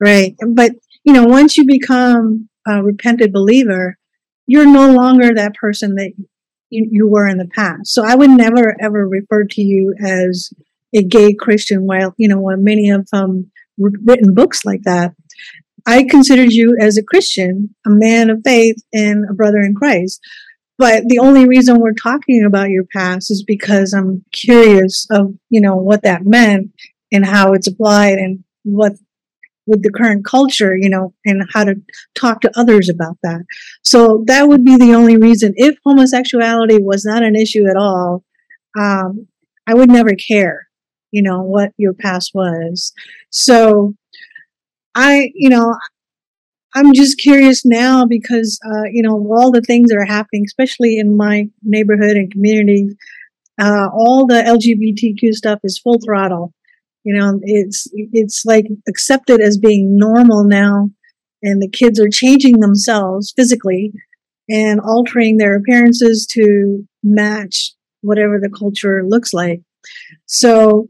Right. 0.00 0.34
But, 0.46 0.72
you 1.04 1.12
know, 1.12 1.24
once 1.24 1.56
you 1.56 1.64
become 1.66 2.48
a 2.66 2.82
repented 2.82 3.32
believer, 3.32 3.96
you're 4.46 4.66
no 4.66 4.90
longer 4.90 5.32
that 5.34 5.54
person 5.54 5.94
that 5.94 6.12
you, 6.70 6.88
you 6.90 7.08
were 7.08 7.28
in 7.28 7.38
the 7.38 7.48
past. 7.54 7.86
So 7.86 8.04
I 8.04 8.14
would 8.16 8.30
never 8.30 8.76
ever 8.80 9.06
refer 9.06 9.44
to 9.44 9.62
you 9.62 9.94
as 10.04 10.50
a 10.94 11.02
gay 11.02 11.34
Christian, 11.34 11.86
while, 11.86 12.14
you 12.16 12.28
know, 12.28 12.42
many 12.56 12.90
of 12.90 13.08
them 13.10 13.50
written 13.78 14.34
books 14.34 14.64
like 14.64 14.82
that. 14.82 15.12
I 15.86 16.04
considered 16.04 16.52
you 16.52 16.76
as 16.80 16.98
a 16.98 17.02
Christian, 17.02 17.74
a 17.86 17.90
man 17.90 18.28
of 18.30 18.42
faith, 18.44 18.76
and 18.92 19.24
a 19.28 19.34
brother 19.34 19.60
in 19.60 19.74
Christ. 19.74 20.20
But 20.78 21.04
the 21.08 21.18
only 21.18 21.46
reason 21.46 21.78
we're 21.78 21.92
talking 21.92 22.44
about 22.44 22.70
your 22.70 22.84
past 22.84 23.30
is 23.30 23.44
because 23.46 23.92
I'm 23.92 24.24
curious 24.32 25.06
of, 25.10 25.34
you 25.48 25.60
know, 25.60 25.76
what 25.76 26.02
that 26.02 26.24
meant 26.24 26.72
and 27.12 27.24
how 27.24 27.52
it's 27.52 27.66
applied 27.68 28.18
and 28.18 28.44
what 28.62 28.92
with 29.66 29.82
the 29.82 29.92
current 29.92 30.24
culture, 30.24 30.76
you 30.76 30.88
know, 30.88 31.14
and 31.24 31.42
how 31.52 31.64
to 31.64 31.76
talk 32.14 32.40
to 32.40 32.58
others 32.58 32.88
about 32.88 33.16
that. 33.22 33.44
So 33.84 34.24
that 34.26 34.48
would 34.48 34.64
be 34.64 34.76
the 34.76 34.94
only 34.94 35.16
reason. 35.16 35.52
If 35.56 35.76
homosexuality 35.84 36.78
was 36.80 37.04
not 37.04 37.22
an 37.22 37.36
issue 37.36 37.66
at 37.68 37.76
all, 37.76 38.24
um, 38.78 39.28
I 39.66 39.74
would 39.74 39.90
never 39.90 40.14
care 40.14 40.66
you 41.10 41.22
know, 41.22 41.42
what 41.42 41.72
your 41.76 41.94
past 41.94 42.32
was. 42.34 42.92
So 43.30 43.94
I, 44.94 45.30
you 45.34 45.48
know, 45.48 45.76
I'm 46.74 46.94
just 46.94 47.18
curious 47.18 47.64
now 47.64 48.06
because, 48.06 48.58
uh, 48.64 48.84
you 48.92 49.02
know, 49.02 49.14
all 49.34 49.50
the 49.50 49.60
things 49.60 49.90
that 49.90 49.96
are 49.96 50.04
happening, 50.04 50.44
especially 50.46 50.98
in 50.98 51.16
my 51.16 51.48
neighborhood 51.62 52.16
and 52.16 52.30
community, 52.30 52.88
uh, 53.60 53.88
all 53.92 54.26
the 54.26 54.42
LGBTQ 54.42 55.32
stuff 55.32 55.60
is 55.64 55.78
full 55.78 55.98
throttle. 56.04 56.52
You 57.04 57.14
know, 57.14 57.40
it's, 57.42 57.88
it's 57.92 58.44
like 58.44 58.66
accepted 58.88 59.40
as 59.40 59.58
being 59.58 59.96
normal 59.96 60.44
now. 60.44 60.90
And 61.42 61.62
the 61.62 61.68
kids 61.68 61.98
are 61.98 62.10
changing 62.10 62.60
themselves 62.60 63.32
physically 63.34 63.92
and 64.48 64.80
altering 64.80 65.38
their 65.38 65.56
appearances 65.56 66.26
to 66.32 66.86
match 67.02 67.72
whatever 68.02 68.38
the 68.38 68.50
culture 68.50 69.02
looks 69.06 69.32
like. 69.32 69.62
So 70.26 70.88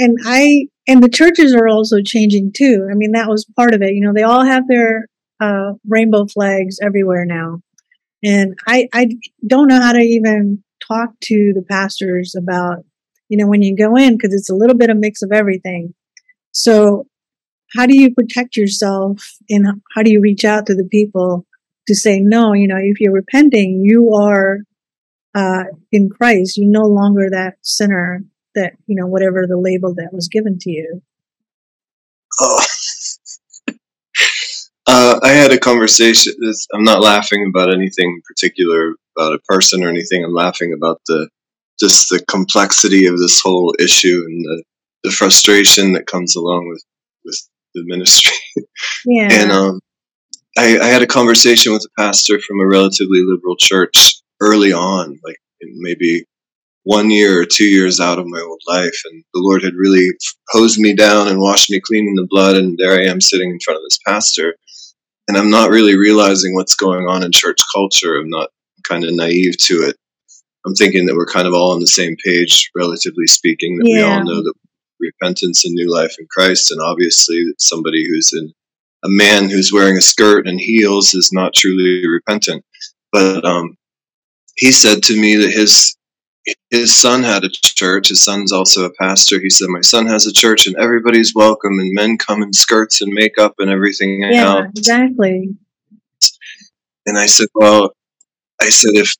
and 0.00 0.18
I 0.24 0.66
and 0.88 1.02
the 1.02 1.08
churches 1.10 1.54
are 1.54 1.68
also 1.68 2.00
changing 2.02 2.52
too. 2.56 2.88
I 2.90 2.94
mean, 2.94 3.12
that 3.12 3.28
was 3.28 3.44
part 3.56 3.74
of 3.74 3.82
it. 3.82 3.94
You 3.94 4.00
know, 4.00 4.12
they 4.14 4.22
all 4.22 4.44
have 4.44 4.66
their 4.66 5.06
uh, 5.40 5.74
rainbow 5.86 6.26
flags 6.26 6.78
everywhere 6.82 7.26
now, 7.26 7.60
and 8.24 8.58
I 8.66 8.88
I 8.94 9.08
don't 9.46 9.68
know 9.68 9.80
how 9.80 9.92
to 9.92 10.00
even 10.00 10.64
talk 10.88 11.10
to 11.24 11.52
the 11.54 11.62
pastors 11.62 12.34
about 12.34 12.78
you 13.28 13.36
know 13.36 13.46
when 13.46 13.62
you 13.62 13.76
go 13.76 13.94
in 13.96 14.16
because 14.16 14.34
it's 14.34 14.50
a 14.50 14.54
little 14.54 14.76
bit 14.76 14.90
of 14.90 14.96
a 14.96 15.00
mix 15.00 15.20
of 15.22 15.32
everything. 15.32 15.94
So, 16.52 17.06
how 17.76 17.84
do 17.84 17.94
you 17.94 18.14
protect 18.14 18.56
yourself, 18.56 19.36
and 19.50 19.82
how 19.94 20.02
do 20.02 20.10
you 20.10 20.20
reach 20.22 20.46
out 20.46 20.64
to 20.66 20.74
the 20.74 20.88
people 20.90 21.46
to 21.88 21.94
say 21.94 22.20
no? 22.20 22.54
You 22.54 22.68
know, 22.68 22.78
if 22.80 23.00
you're 23.00 23.12
repenting, 23.12 23.82
you 23.84 24.14
are 24.14 24.60
uh, 25.34 25.64
in 25.92 26.08
Christ. 26.08 26.56
You're 26.56 26.70
no 26.70 26.88
longer 26.88 27.28
that 27.30 27.56
sinner 27.60 28.24
that 28.54 28.74
you 28.86 28.96
know 28.96 29.06
whatever 29.06 29.46
the 29.46 29.58
label 29.58 29.94
that 29.94 30.10
was 30.12 30.28
given 30.28 30.58
to 30.60 30.70
you. 30.70 31.02
Oh. 32.40 32.64
Uh, 34.86 35.20
i 35.22 35.28
had 35.28 35.52
a 35.52 35.58
conversation 35.58 36.32
i'm 36.74 36.82
not 36.82 37.00
laughing 37.00 37.46
about 37.48 37.72
anything 37.72 38.20
particular 38.26 38.94
about 39.16 39.34
a 39.34 39.38
person 39.40 39.84
or 39.84 39.88
anything 39.88 40.24
i'm 40.24 40.34
laughing 40.34 40.72
about 40.72 41.00
the 41.06 41.28
just 41.80 42.08
the 42.10 42.22
complexity 42.28 43.06
of 43.06 43.18
this 43.18 43.40
whole 43.40 43.74
issue 43.78 44.22
and 44.26 44.44
the, 44.44 44.64
the 45.04 45.10
frustration 45.10 45.92
that 45.94 46.06
comes 46.06 46.36
along 46.36 46.68
with 46.68 46.84
with 47.24 47.48
the 47.74 47.84
ministry. 47.86 48.36
Yeah. 49.06 49.28
and 49.30 49.52
um 49.52 49.80
I, 50.58 50.78
I 50.78 50.86
had 50.86 51.02
a 51.02 51.06
conversation 51.06 51.72
with 51.72 51.84
a 51.84 52.00
pastor 52.00 52.40
from 52.40 52.60
a 52.60 52.66
relatively 52.66 53.22
liberal 53.22 53.56
church 53.56 54.20
early 54.40 54.72
on 54.72 55.18
like 55.24 55.36
maybe 55.62 56.24
one 56.90 57.08
year 57.08 57.40
or 57.40 57.44
two 57.44 57.66
years 57.66 58.00
out 58.00 58.18
of 58.18 58.26
my 58.26 58.40
old 58.40 58.60
life. 58.66 59.00
And 59.04 59.22
the 59.32 59.40
Lord 59.40 59.62
had 59.62 59.74
really 59.74 60.08
hosed 60.48 60.80
me 60.80 60.92
down 60.92 61.28
and 61.28 61.38
washed 61.38 61.70
me 61.70 61.80
clean 61.80 62.08
in 62.08 62.16
the 62.16 62.26
blood. 62.28 62.56
And 62.56 62.76
there 62.78 62.98
I 62.98 63.04
am 63.04 63.20
sitting 63.20 63.48
in 63.48 63.60
front 63.64 63.78
of 63.78 63.84
this 63.84 64.00
pastor. 64.04 64.56
And 65.28 65.38
I'm 65.38 65.50
not 65.50 65.70
really 65.70 65.96
realizing 65.96 66.52
what's 66.52 66.74
going 66.74 67.06
on 67.06 67.22
in 67.22 67.30
church 67.30 67.58
culture. 67.72 68.16
I'm 68.16 68.28
not 68.28 68.48
kind 68.88 69.04
of 69.04 69.14
naive 69.14 69.56
to 69.58 69.82
it. 69.82 69.94
I'm 70.66 70.74
thinking 70.74 71.06
that 71.06 71.14
we're 71.14 71.26
kind 71.26 71.46
of 71.46 71.54
all 71.54 71.70
on 71.70 71.78
the 71.78 71.86
same 71.86 72.16
page, 72.24 72.72
relatively 72.74 73.28
speaking, 73.28 73.78
that 73.78 73.88
yeah. 73.88 73.96
we 73.96 74.02
all 74.02 74.24
know 74.24 74.42
that 74.42 74.54
repentance 74.98 75.64
and 75.64 75.74
new 75.74 75.88
life 75.88 76.16
in 76.18 76.26
Christ. 76.28 76.72
And 76.72 76.80
obviously, 76.80 77.36
that 77.44 77.60
somebody 77.60 78.04
who's 78.04 78.32
in 78.32 78.52
a 79.04 79.08
man 79.08 79.48
who's 79.48 79.72
wearing 79.72 79.96
a 79.96 80.02
skirt 80.02 80.48
and 80.48 80.58
heels 80.60 81.14
is 81.14 81.30
not 81.32 81.54
truly 81.54 82.04
repentant. 82.08 82.64
But 83.12 83.44
um, 83.44 83.76
he 84.56 84.72
said 84.72 85.04
to 85.04 85.18
me 85.18 85.36
that 85.36 85.52
his 85.52 85.96
his 86.70 86.96
son 86.96 87.22
had 87.22 87.44
a 87.44 87.50
church. 87.50 88.08
His 88.08 88.22
son's 88.22 88.52
also 88.52 88.84
a 88.84 88.92
pastor. 88.92 89.40
He 89.40 89.50
said, 89.50 89.68
"My 89.68 89.80
son 89.80 90.06
has 90.06 90.26
a 90.26 90.32
church, 90.32 90.66
and 90.66 90.76
everybody's 90.76 91.34
welcome, 91.34 91.78
and 91.78 91.92
men 91.92 92.18
come 92.18 92.42
in 92.42 92.52
skirts 92.52 93.00
and 93.00 93.12
makeup 93.12 93.54
and 93.58 93.70
everything 93.70 94.22
yeah, 94.22 94.44
else." 94.44 94.66
exactly. 94.76 95.56
And 97.06 97.18
I 97.18 97.26
said, 97.26 97.48
"Well, 97.54 97.94
I 98.60 98.68
said 98.68 98.92
if 98.94 99.14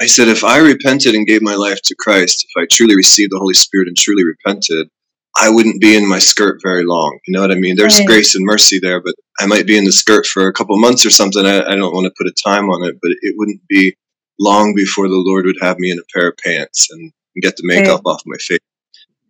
I 0.00 0.06
said 0.06 0.28
if 0.28 0.44
I 0.44 0.58
repented 0.58 1.14
and 1.14 1.26
gave 1.26 1.42
my 1.42 1.54
life 1.54 1.80
to 1.84 1.94
Christ, 1.98 2.46
if 2.48 2.62
I 2.62 2.66
truly 2.70 2.96
received 2.96 3.32
the 3.32 3.38
Holy 3.38 3.54
Spirit 3.54 3.88
and 3.88 3.96
truly 3.96 4.24
repented, 4.24 4.88
I 5.36 5.50
wouldn't 5.50 5.80
be 5.80 5.96
in 5.96 6.08
my 6.08 6.18
skirt 6.18 6.60
very 6.62 6.84
long. 6.84 7.18
You 7.26 7.32
know 7.32 7.40
what 7.40 7.50
I 7.50 7.56
mean? 7.56 7.76
There's 7.76 7.98
right. 7.98 8.06
grace 8.06 8.34
and 8.34 8.44
mercy 8.44 8.78
there, 8.80 9.00
but 9.00 9.14
I 9.40 9.46
might 9.46 9.66
be 9.66 9.76
in 9.76 9.84
the 9.84 9.92
skirt 9.92 10.26
for 10.26 10.46
a 10.46 10.52
couple 10.52 10.78
months 10.78 11.04
or 11.04 11.10
something. 11.10 11.44
I, 11.44 11.64
I 11.64 11.76
don't 11.76 11.92
want 11.92 12.06
to 12.06 12.14
put 12.16 12.28
a 12.28 12.32
time 12.32 12.70
on 12.70 12.88
it, 12.88 12.98
but 13.02 13.12
it 13.20 13.34
wouldn't 13.36 13.60
be 13.68 13.96
long 14.38 14.74
before 14.74 15.08
the 15.08 15.22
Lord 15.24 15.46
would 15.46 15.58
have 15.60 15.78
me 15.78 15.90
in 15.90 15.98
a 15.98 16.18
pair 16.18 16.28
of 16.28 16.36
pants 16.36 16.88
and, 16.90 17.12
and 17.34 17.42
get 17.42 17.56
the 17.56 17.62
makeup 17.64 18.02
right. 18.04 18.12
off 18.12 18.22
my 18.26 18.36
face 18.38 18.58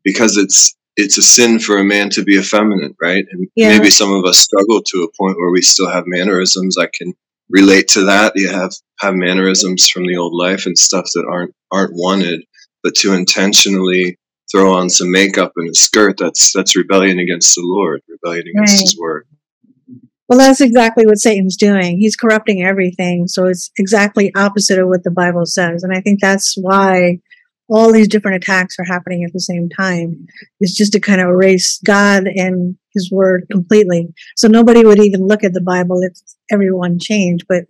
because 0.04 0.36
it's 0.36 0.74
it's 0.96 1.18
a 1.18 1.22
sin 1.22 1.58
for 1.58 1.78
a 1.78 1.84
man 1.84 2.08
to 2.10 2.22
be 2.22 2.38
effeminate, 2.38 2.94
right? 3.02 3.24
And 3.30 3.48
yeah. 3.56 3.70
maybe 3.76 3.90
some 3.90 4.12
of 4.12 4.24
us 4.24 4.38
struggle 4.38 4.80
to 4.82 5.02
a 5.02 5.12
point 5.18 5.36
where 5.36 5.50
we 5.50 5.60
still 5.60 5.90
have 5.90 6.04
mannerisms. 6.06 6.78
I 6.78 6.86
can 6.86 7.14
relate 7.50 7.88
to 7.88 8.04
that. 8.04 8.32
You 8.36 8.50
have 8.50 8.72
have 9.00 9.14
mannerisms 9.14 9.88
from 9.88 10.06
the 10.06 10.16
old 10.16 10.34
life 10.34 10.66
and 10.66 10.78
stuff 10.78 11.10
that 11.14 11.26
aren't 11.28 11.54
aren't 11.72 11.94
wanted, 11.94 12.44
but 12.82 12.94
to 12.96 13.12
intentionally 13.12 14.18
throw 14.50 14.74
on 14.74 14.88
some 14.88 15.10
makeup 15.10 15.52
and 15.56 15.68
a 15.68 15.74
skirt 15.74 16.16
that's 16.18 16.52
that's 16.52 16.76
rebellion 16.76 17.18
against 17.18 17.54
the 17.56 17.62
Lord, 17.64 18.02
rebellion 18.08 18.46
against 18.48 18.74
right. 18.74 18.80
His 18.82 18.98
word. 18.98 19.26
Well, 20.28 20.38
that's 20.38 20.60
exactly 20.60 21.06
what 21.06 21.18
Satan's 21.18 21.56
doing. 21.56 21.98
He's 21.98 22.16
corrupting 22.16 22.62
everything. 22.62 23.28
So 23.28 23.44
it's 23.46 23.70
exactly 23.78 24.34
opposite 24.34 24.78
of 24.78 24.88
what 24.88 25.04
the 25.04 25.10
Bible 25.10 25.44
says. 25.44 25.82
And 25.82 25.94
I 25.94 26.00
think 26.00 26.20
that's 26.20 26.54
why 26.56 27.18
all 27.68 27.92
these 27.92 28.08
different 28.08 28.42
attacks 28.42 28.76
are 28.78 28.84
happening 28.84 29.24
at 29.24 29.32
the 29.32 29.40
same 29.40 29.68
time. 29.68 30.26
It's 30.60 30.76
just 30.76 30.92
to 30.92 31.00
kind 31.00 31.20
of 31.20 31.28
erase 31.28 31.78
God 31.84 32.26
and 32.26 32.76
his 32.94 33.10
word 33.10 33.46
completely. 33.50 34.14
So 34.36 34.48
nobody 34.48 34.84
would 34.84 34.98
even 34.98 35.26
look 35.26 35.44
at 35.44 35.52
the 35.52 35.60
Bible 35.60 36.00
if 36.02 36.18
everyone 36.50 36.98
changed. 36.98 37.46
But, 37.48 37.64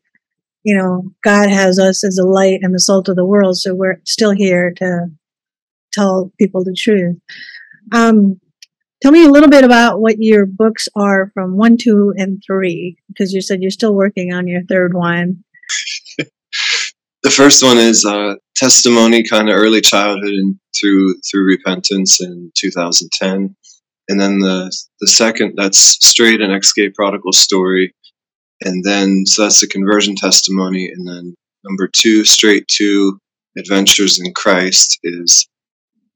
you 0.63 0.77
know, 0.77 1.11
God 1.25 1.49
has 1.49 1.79
us 1.79 2.05
as 2.05 2.17
the 2.17 2.27
light 2.27 2.61
and 2.63 2.75
the 2.75 2.81
salt 2.81 3.09
of 3.09 3.17
the 3.17 3.25
world. 3.25 3.57
So 3.57 3.75
we're 3.75 4.01
still 4.05 4.33
here 4.33 4.73
to 4.77 5.07
tell 5.93 6.33
people 6.39 6.65
the 6.65 6.75
truth. 6.75 7.17
Um, 7.93 8.41
Tell 9.05 9.13
me 9.13 9.27
a 9.27 9.31
little 9.31 9.51
bit 9.51 9.65
about 9.65 10.01
what 10.01 10.17
your 10.19 10.47
books 10.47 10.89
are 10.97 11.31
from 11.35 11.59
one, 11.59 11.77
two, 11.77 12.15
and 12.17 12.43
three, 12.43 12.97
because 13.09 13.35
you 13.35 13.43
said 13.43 13.61
you're 13.61 13.71
still 13.71 13.95
working 13.95 14.33
on 14.33 14.49
your 14.49 14.63
third 14.65 14.95
one. 14.95 15.45
the 17.23 17.31
first 17.31 17.63
one 17.63 17.77
is 17.77 18.07
uh, 18.07 18.37
testimony, 18.57 19.23
kind 19.23 19.51
of 19.51 19.57
early 19.57 19.83
childhood 19.83 20.33
and 20.33 20.59
through 20.81 21.17
through 21.21 21.45
repentance 21.45 22.23
in 22.23 22.51
2010, 22.57 23.55
and 24.09 24.19
then 24.19 24.39
the 24.39 24.75
the 25.03 25.07
second 25.07 25.53
that's 25.55 25.79
straight 25.79 26.41
and 26.41 26.51
ex-gay 26.51 26.89
prodigal 26.89 27.33
story, 27.35 27.95
and 28.63 28.83
then 28.85 29.27
so 29.27 29.43
that's 29.43 29.61
the 29.61 29.67
conversion 29.67 30.17
testimony, 30.17 30.91
and 30.91 31.07
then 31.07 31.35
number 31.63 31.91
two, 31.95 32.25
straight 32.25 32.67
to 32.69 33.19
adventures 33.59 34.19
in 34.19 34.33
Christ 34.33 34.99
is 35.03 35.47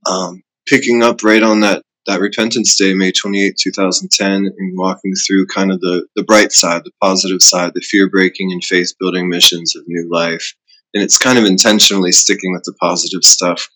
um, 0.06 0.42
picking 0.66 1.02
up 1.02 1.22
right 1.22 1.42
on 1.42 1.60
that 1.60 1.82
that 2.08 2.20
Repentance 2.20 2.74
Day, 2.74 2.94
May 2.94 3.12
28, 3.12 3.58
2010, 3.62 4.46
and 4.58 4.78
walking 4.78 5.12
through 5.14 5.46
kind 5.46 5.70
of 5.70 5.80
the, 5.80 6.06
the 6.16 6.24
bright 6.24 6.52
side, 6.52 6.82
the 6.84 6.90
positive 7.02 7.42
side, 7.42 7.72
the 7.74 7.82
fear 7.82 8.08
breaking 8.08 8.50
and 8.50 8.64
faith 8.64 8.94
building 8.98 9.28
missions 9.28 9.76
of 9.76 9.84
new 9.86 10.08
life. 10.10 10.54
And 10.94 11.02
it's 11.04 11.18
kind 11.18 11.38
of 11.38 11.44
intentionally 11.44 12.12
sticking 12.12 12.54
with 12.54 12.62
the 12.64 12.72
positive 12.80 13.24
stuff 13.24 13.68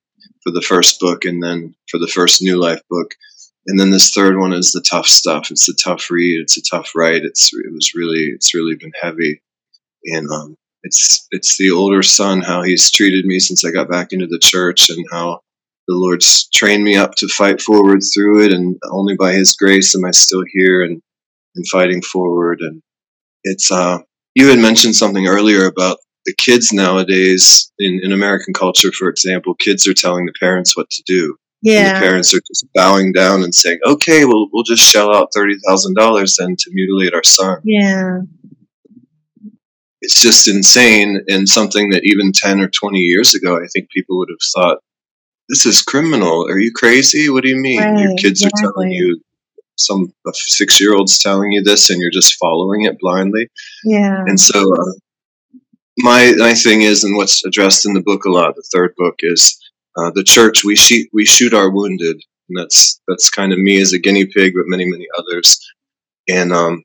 for 0.42 0.51
the 0.51 0.62
first 0.62 0.99
book 0.99 1.27
and 1.27 1.42
then 1.42 1.75
for 1.90 1.99
the 1.99 2.09
first 2.09 2.40
new 2.40 2.59
life 2.59 2.81
book. 2.88 3.14
And 3.66 3.79
then 3.79 3.90
this 3.90 4.11
third 4.11 4.38
one 4.38 4.55
is 4.55 4.73
the 4.73 4.81
tough 4.81 5.07
stuff. 5.07 5.51
It's 5.51 5.68
a 5.68 5.75
tough 5.75 6.11
read. 6.11 6.40
It's 6.40 6.57
a 6.57 6.62
tough 6.62 6.92
write. 6.97 7.25
It's 7.25 7.53
it 7.53 7.71
was 7.73 7.92
really 7.95 8.31
it's 8.35 8.55
really 8.55 8.75
been 8.75 8.90
heavy, 9.01 9.40
and 10.07 10.29
um, 10.33 10.57
it's 10.83 11.29
it's 11.31 11.59
the 11.59 11.71
older 11.71 12.03
son 12.03 12.40
how 12.40 12.62
he's 12.62 12.90
treated 12.90 13.25
me 13.25 13.38
since 13.38 13.64
I 13.64 13.71
got 13.71 13.88
back 13.88 14.09
into 14.12 14.27
the 14.27 14.40
church 14.40 14.90
and 14.90 15.07
how 15.12 15.42
the 15.92 15.98
Lord's 15.98 16.48
trained 16.48 16.85
me 16.85 16.96
up 16.96 17.14
to 17.16 17.28
fight 17.28 17.61
forward 17.61 18.00
through 18.02 18.44
it, 18.44 18.52
and 18.52 18.76
only 18.90 19.14
by 19.14 19.33
His 19.33 19.55
grace 19.55 19.94
am 19.94 20.05
I 20.05 20.11
still 20.11 20.44
here 20.52 20.83
and, 20.83 21.02
and 21.55 21.68
fighting 21.68 22.02
forward. 22.02 22.61
And 22.61 22.83
it's 23.44 23.70
uh, 23.70 23.98
you 24.35 24.48
had 24.48 24.59
mentioned 24.59 24.96
something 24.96 25.26
earlier 25.26 25.66
about 25.66 25.98
the 26.24 26.35
kids 26.35 26.72
nowadays 26.72 27.72
in, 27.78 28.00
in 28.02 28.12
American 28.12 28.55
culture, 28.55 28.92
for 28.92 29.09
example, 29.09 29.55
kids 29.55 29.87
are 29.87 29.94
telling 29.94 30.24
the 30.24 30.33
parents 30.38 30.76
what 30.76 30.88
to 30.90 31.02
do. 31.05 31.37
Yeah. 31.62 31.88
And 31.88 31.96
the 31.96 32.00
parents 32.00 32.35
are 32.35 32.40
just 32.40 32.66
bowing 32.74 33.12
down 33.12 33.42
and 33.42 33.55
saying, 33.55 33.78
"Okay, 33.87 34.24
well, 34.24 34.48
we'll 34.52 34.64
just 34.64 34.83
shell 34.83 35.14
out 35.14 35.28
thirty 35.35 35.57
thousand 35.68 35.94
dollars 35.94 36.37
then 36.38 36.57
to 36.59 36.70
mutilate 36.72 37.14
our 37.14 37.22
son." 37.22 37.61
Yeah. 37.64 38.20
It's 40.00 40.20
just 40.20 40.48
insane, 40.48 41.22
and 41.28 41.48
something 41.48 41.90
that 41.90 42.02
even 42.05 42.33
ten 42.33 42.61
or 42.61 42.68
twenty 42.68 43.00
years 43.00 43.35
ago, 43.35 43.57
I 43.57 43.66
think 43.72 43.90
people 43.90 44.18
would 44.18 44.31
have 44.31 44.38
thought 44.55 44.78
this 45.53 45.67
is 45.67 45.83
criminal. 45.83 46.47
Are 46.47 46.59
you 46.59 46.73
crazy? 46.73 47.29
What 47.29 47.45
do 47.45 47.51
you 47.51 47.57
mean? 47.57 47.79
Right, 47.79 48.01
Your 48.01 48.17
kids 48.17 48.43
exactly. 48.43 48.67
are 48.67 48.73
telling 48.73 48.91
you 48.93 49.21
some 49.77 50.15
six 50.33 50.81
year 50.81 50.95
old's 50.95 51.19
telling 51.19 51.53
you 51.53 51.62
this 51.62 51.91
and 51.91 52.01
you're 52.01 52.11
just 52.11 52.37
following 52.37 52.83
it 52.83 52.99
blindly. 52.99 53.49
Yeah. 53.85 54.25
And 54.27 54.41
so 54.41 54.73
uh, 54.73 54.93
my 55.99 56.33
my 56.38 56.55
thing 56.55 56.81
is, 56.83 57.05
and 57.05 57.19
what's 57.19 57.45
addressed 57.45 57.85
in 57.85 57.93
the 57.93 58.01
book 58.01 58.25
a 58.25 58.31
lot, 58.31 58.57
the 58.57 58.65
third 58.73 58.95
book 58.97 59.17
is 59.19 59.59
uh, 59.99 60.11
the 60.15 60.25
church. 60.25 60.65
We 60.65 60.75
shoot 60.75 61.07
we 61.12 61.27
shoot 61.27 61.53
our 61.53 61.71
wounded, 61.71 62.23
and 62.49 62.59
that's 62.59 62.99
that's 63.07 63.29
kind 63.29 63.53
of 63.53 63.59
me 63.59 63.79
as 63.79 63.93
a 63.93 63.99
guinea 63.99 64.25
pig, 64.25 64.55
but 64.57 64.65
many 64.67 64.87
many 64.87 65.07
others. 65.19 65.61
And 66.31 66.51
um, 66.55 66.83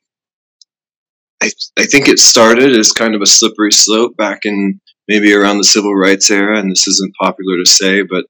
I 1.42 1.52
I 1.80 1.86
think 1.86 2.10
it 2.10 2.20
started 2.20 2.76
as 2.76 2.92
kind 2.92 3.16
of 3.16 3.22
a 3.22 3.28
slippery 3.28 3.72
slope 3.72 4.18
back 4.18 4.40
in 4.44 4.82
maybe 5.08 5.34
around 5.34 5.58
the 5.58 5.64
civil 5.64 5.96
rights 5.96 6.30
era, 6.30 6.60
and 6.60 6.70
this 6.70 6.86
isn't 6.86 7.16
popular 7.16 7.58
to 7.58 7.66
say, 7.66 8.02
but 8.02 8.26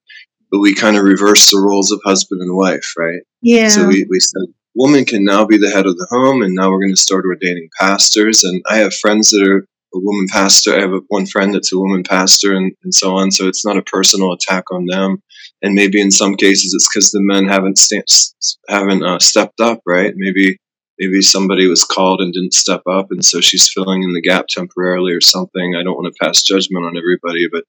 but 0.51 0.60
we 0.60 0.73
kind 0.73 0.97
of 0.97 1.03
reversed 1.03 1.51
the 1.51 1.60
roles 1.60 1.91
of 1.91 2.01
husband 2.05 2.41
and 2.41 2.55
wife, 2.55 2.93
right? 2.97 3.21
Yeah. 3.41 3.69
So 3.69 3.88
we, 3.88 4.05
we 4.10 4.19
said 4.19 4.53
woman 4.75 5.05
can 5.05 5.25
now 5.25 5.43
be 5.45 5.57
the 5.57 5.69
head 5.69 5.88
of 5.88 5.97
the 5.97 6.07
home, 6.10 6.41
and 6.41 6.53
now 6.53 6.69
we're 6.69 6.79
going 6.79 6.95
to 6.95 7.01
start 7.01 7.25
ordaining 7.25 7.69
pastors. 7.79 8.43
And 8.43 8.63
I 8.69 8.77
have 8.77 8.93
friends 8.93 9.31
that 9.31 9.45
are 9.45 9.65
a 9.93 9.99
woman 9.99 10.27
pastor. 10.29 10.75
I 10.75 10.81
have 10.81 10.93
a, 10.93 11.01
one 11.07 11.25
friend 11.25 11.53
that's 11.53 11.73
a 11.73 11.79
woman 11.79 12.03
pastor, 12.03 12.55
and, 12.55 12.71
and 12.83 12.93
so 12.93 13.15
on. 13.15 13.31
So 13.31 13.47
it's 13.47 13.65
not 13.65 13.77
a 13.77 13.81
personal 13.81 14.33
attack 14.33 14.71
on 14.71 14.86
them. 14.86 15.21
And 15.63 15.73
maybe 15.73 15.99
in 15.99 16.12
some 16.12 16.36
cases 16.36 16.73
it's 16.73 16.88
because 16.88 17.12
the 17.12 17.21
men 17.21 17.47
haven't 17.47 17.79
st- 17.79 18.12
haven't 18.69 19.03
uh, 19.03 19.19
stepped 19.19 19.60
up, 19.60 19.81
right? 19.88 20.13
Maybe 20.15 20.60
maybe 20.99 21.21
somebody 21.21 21.67
was 21.67 21.83
called 21.83 22.21
and 22.21 22.31
didn't 22.31 22.53
step 22.53 22.81
up, 22.88 23.07
and 23.10 23.25
so 23.25 23.41
she's 23.41 23.71
filling 23.73 24.03
in 24.03 24.13
the 24.13 24.21
gap 24.21 24.45
temporarily 24.47 25.13
or 25.13 25.21
something. 25.21 25.75
I 25.75 25.83
don't 25.83 25.95
want 25.95 26.13
to 26.13 26.25
pass 26.25 26.43
judgment 26.43 26.86
on 26.86 26.97
everybody, 26.97 27.47
but 27.51 27.63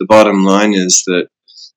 the 0.00 0.06
bottom 0.06 0.44
line 0.44 0.72
is 0.72 1.02
that 1.06 1.28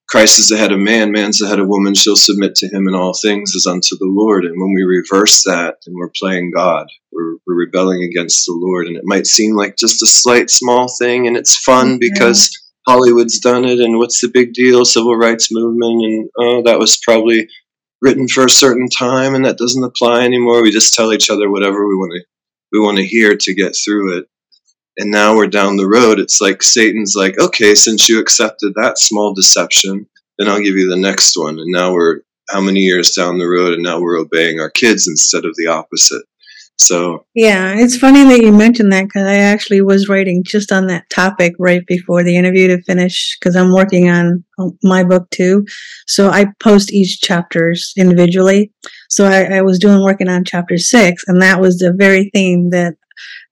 Christ 0.09 0.39
is 0.39 0.47
the 0.47 0.57
head 0.57 0.71
of 0.71 0.79
man, 0.79 1.11
man's 1.11 1.39
the 1.39 1.47
head 1.47 1.59
of 1.59 1.67
woman, 1.67 1.93
she'll 1.93 2.15
submit 2.15 2.55
to 2.55 2.67
him 2.67 2.87
in 2.87 2.95
all 2.95 3.13
things 3.13 3.53
as 3.55 3.65
unto 3.65 3.97
the 3.97 4.05
Lord. 4.05 4.45
And 4.45 4.59
when 4.59 4.73
we 4.73 4.83
reverse 4.83 5.43
that, 5.43 5.79
then 5.85 5.95
we're 5.95 6.11
playing 6.17 6.51
God. 6.51 6.87
We're, 7.11 7.35
we're 7.45 7.65
rebelling 7.65 8.03
against 8.03 8.45
the 8.45 8.53
Lord. 8.53 8.87
And 8.87 8.95
it 8.95 9.03
might 9.03 9.27
seem 9.27 9.55
like 9.55 9.75
just 9.75 10.01
a 10.01 10.07
slight, 10.07 10.49
small 10.49 10.87
thing, 10.97 11.27
and 11.27 11.35
it's 11.35 11.57
fun 11.57 11.87
mm-hmm. 11.87 11.99
because 11.99 12.57
Hollywood's 12.87 13.39
done 13.39 13.65
it, 13.65 13.81
and 13.81 13.97
what's 13.97 14.21
the 14.21 14.29
big 14.29 14.53
deal? 14.53 14.85
Civil 14.85 15.17
rights 15.17 15.49
movement, 15.51 16.05
and 16.05 16.29
oh, 16.37 16.63
that 16.63 16.79
was 16.79 16.97
probably 16.97 17.49
written 18.01 18.29
for 18.29 18.45
a 18.45 18.49
certain 18.49 18.87
time, 18.87 19.35
and 19.35 19.43
that 19.43 19.57
doesn't 19.57 19.83
apply 19.83 20.23
anymore. 20.23 20.61
We 20.61 20.71
just 20.71 20.93
tell 20.93 21.11
each 21.11 21.29
other 21.29 21.51
whatever 21.51 21.85
we 21.85 21.95
want 21.95 22.13
to 22.13 22.25
we 22.71 22.79
want 22.79 22.97
to 22.97 23.05
hear 23.05 23.35
to 23.35 23.53
get 23.53 23.75
through 23.75 24.19
it 24.19 24.25
and 24.97 25.11
now 25.11 25.35
we're 25.35 25.47
down 25.47 25.77
the 25.77 25.87
road. 25.87 26.19
It's 26.19 26.41
like 26.41 26.63
satan's 26.63 27.13
like 27.15 27.39
okay 27.39 27.75
since 27.75 28.09
you 28.09 28.19
accepted 28.19 28.73
that 28.75 28.97
small 28.97 29.33
deception 29.33 30.07
then 30.37 30.47
i'll 30.47 30.61
give 30.61 30.75
you 30.75 30.89
the 30.89 30.97
next 30.97 31.37
one. 31.37 31.59
And 31.59 31.71
now 31.71 31.93
we're 31.93 32.21
how 32.49 32.61
many 32.61 32.79
years 32.79 33.11
down 33.11 33.39
the 33.39 33.47
road 33.47 33.73
and 33.73 33.83
now 33.83 33.99
we're 33.99 34.17
obeying 34.17 34.59
our 34.59 34.69
kids 34.69 35.07
instead 35.07 35.43
of 35.43 35.53
the 35.57 35.67
opposite. 35.67 36.23
So 36.79 37.25
yeah 37.33 37.73
it's 37.75 37.97
funny 37.97 38.23
that 38.25 38.39
you 38.39 38.51
mentioned 38.51 38.93
that 38.93 39.05
because 39.05 39.25
i 39.27 39.33
actually 39.33 39.81
was 39.81 40.07
writing 40.07 40.43
just 40.45 40.71
on 40.71 40.85
that 40.87 41.09
topic 41.09 41.53
right 41.57 41.83
before 41.87 42.23
the 42.23 42.37
interview 42.37 42.67
to 42.67 42.83
finish 42.83 43.35
because 43.39 43.55
i'm 43.55 43.73
working 43.73 44.11
on 44.11 44.43
um, 44.59 44.77
my 44.83 45.03
book 45.03 45.27
too. 45.31 45.65
So 46.05 46.29
i 46.29 46.45
post 46.59 46.93
each 46.93 47.19
chapters 47.19 47.93
individually. 47.97 48.71
So 49.09 49.25
I, 49.25 49.57
I 49.57 49.61
was 49.63 49.79
doing 49.79 50.03
working 50.03 50.29
on 50.29 50.45
chapter 50.45 50.77
six 50.77 51.23
and 51.27 51.41
that 51.41 51.59
was 51.59 51.79
the 51.79 51.93
very 51.97 52.29
theme 52.31 52.69
that 52.69 52.93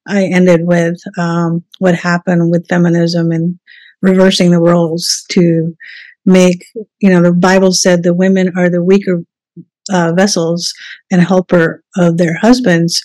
I 0.08 0.26
ended 0.26 0.62
with 0.66 0.98
um, 1.18 1.64
what 1.80 1.96
happened 1.96 2.52
with 2.52 2.68
feminism 2.68 3.32
and 3.32 3.60
reversing 4.02 4.52
the 4.52 4.60
roles 4.60 5.26
to 5.32 5.76
make, 6.26 6.66
you 7.00 7.10
know, 7.10 7.22
the 7.22 7.34
Bible 7.34 7.72
said 7.74 8.04
the 8.04 8.14
women 8.14 8.54
are 8.58 8.70
the 8.70 8.84
weaker 8.84 9.24
uh, 9.92 10.14
vessels 10.14 10.74
and 11.12 11.22
helper 11.22 11.84
of 11.96 12.18
their 12.18 12.38
husbands. 12.40 13.04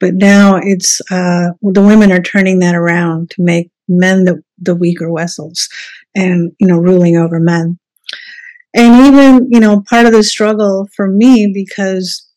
but 0.00 0.14
now 0.14 0.56
it's 0.62 1.00
uh, 1.10 1.50
the 1.62 1.82
women 1.82 2.10
are 2.12 2.22
turning 2.22 2.58
that 2.60 2.74
around 2.74 3.30
to 3.30 3.42
make 3.42 3.70
men 3.88 4.24
the, 4.24 4.42
the 4.58 4.74
weaker 4.74 5.10
vessels 5.14 5.68
and 6.14 6.52
you 6.58 6.66
know 6.66 6.78
ruling 6.78 7.16
over 7.16 7.40
men 7.40 7.78
and 8.74 9.06
even 9.06 9.48
you 9.50 9.60
know 9.60 9.82
part 9.90 10.06
of 10.06 10.12
the 10.12 10.22
struggle 10.22 10.88
for 10.94 11.08
me 11.08 11.50
because 11.52 12.28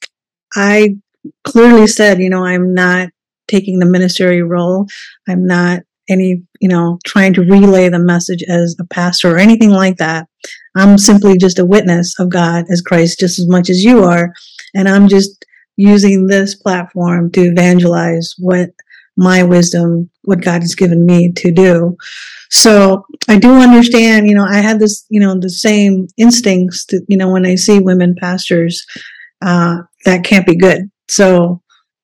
i 0.56 0.96
clearly 1.44 1.88
said 1.88 2.20
you 2.20 2.30
know 2.30 2.44
i'm 2.46 2.74
not 2.74 3.10
taking 3.54 3.80
the 3.80 3.86
ministerial 3.86 4.48
role 4.48 4.88
i'm 5.28 5.46
not 5.46 5.82
any 6.10 6.42
you 6.60 6.68
know 6.68 7.00
trying 7.06 7.34
to 7.34 7.42
relay 7.42 7.88
the 7.90 8.00
message 8.00 8.44
as 8.50 8.76
a 8.80 8.86
pastor 8.86 9.36
or 9.36 9.38
anything 9.38 9.70
like 9.70 9.98
that 9.98 10.28
i'm 10.76 10.98
simply 10.98 11.38
just 11.38 11.60
a 11.60 11.66
witness 11.66 12.16
of 12.20 12.30
god 12.30 12.66
as 12.70 12.82
christ 12.82 13.20
just 13.20 13.40
as 13.40 13.48
much 13.48 13.70
as 13.70 13.84
you 13.84 14.04
are 14.04 14.34
and 14.76 14.90
i'm 14.90 15.08
just 15.08 15.46
using 15.78 16.28
this 16.28 16.56
platform 16.56 17.32
to 17.32 17.42
evangelize 17.42 18.36
what 18.38 18.70
my 19.16 19.44
wisdom, 19.44 20.10
what 20.24 20.42
God 20.42 20.62
has 20.62 20.76
given 20.76 21.06
me 21.06 21.32
to 21.34 21.52
do. 21.52 21.96
So 22.50 23.06
I 23.28 23.38
do 23.38 23.54
understand, 23.54 24.28
you 24.28 24.36
know, 24.36 24.46
I 24.46 24.58
had 24.58 24.80
this, 24.80 25.06
you 25.10 25.20
know, 25.20 25.40
the 25.40 25.50
same 25.50 26.08
instincts 26.18 26.86
that, 26.88 27.06
you 27.08 27.18
know, 27.18 27.32
when 27.32 27.46
I 27.46 27.56
see 27.56 27.80
women 27.80 28.16
pastors, 28.20 28.86
uh, 29.42 29.78
that 30.06 30.24
can't 30.24 30.46
be 30.46 30.56
good. 30.56 30.90
So, 31.08 31.62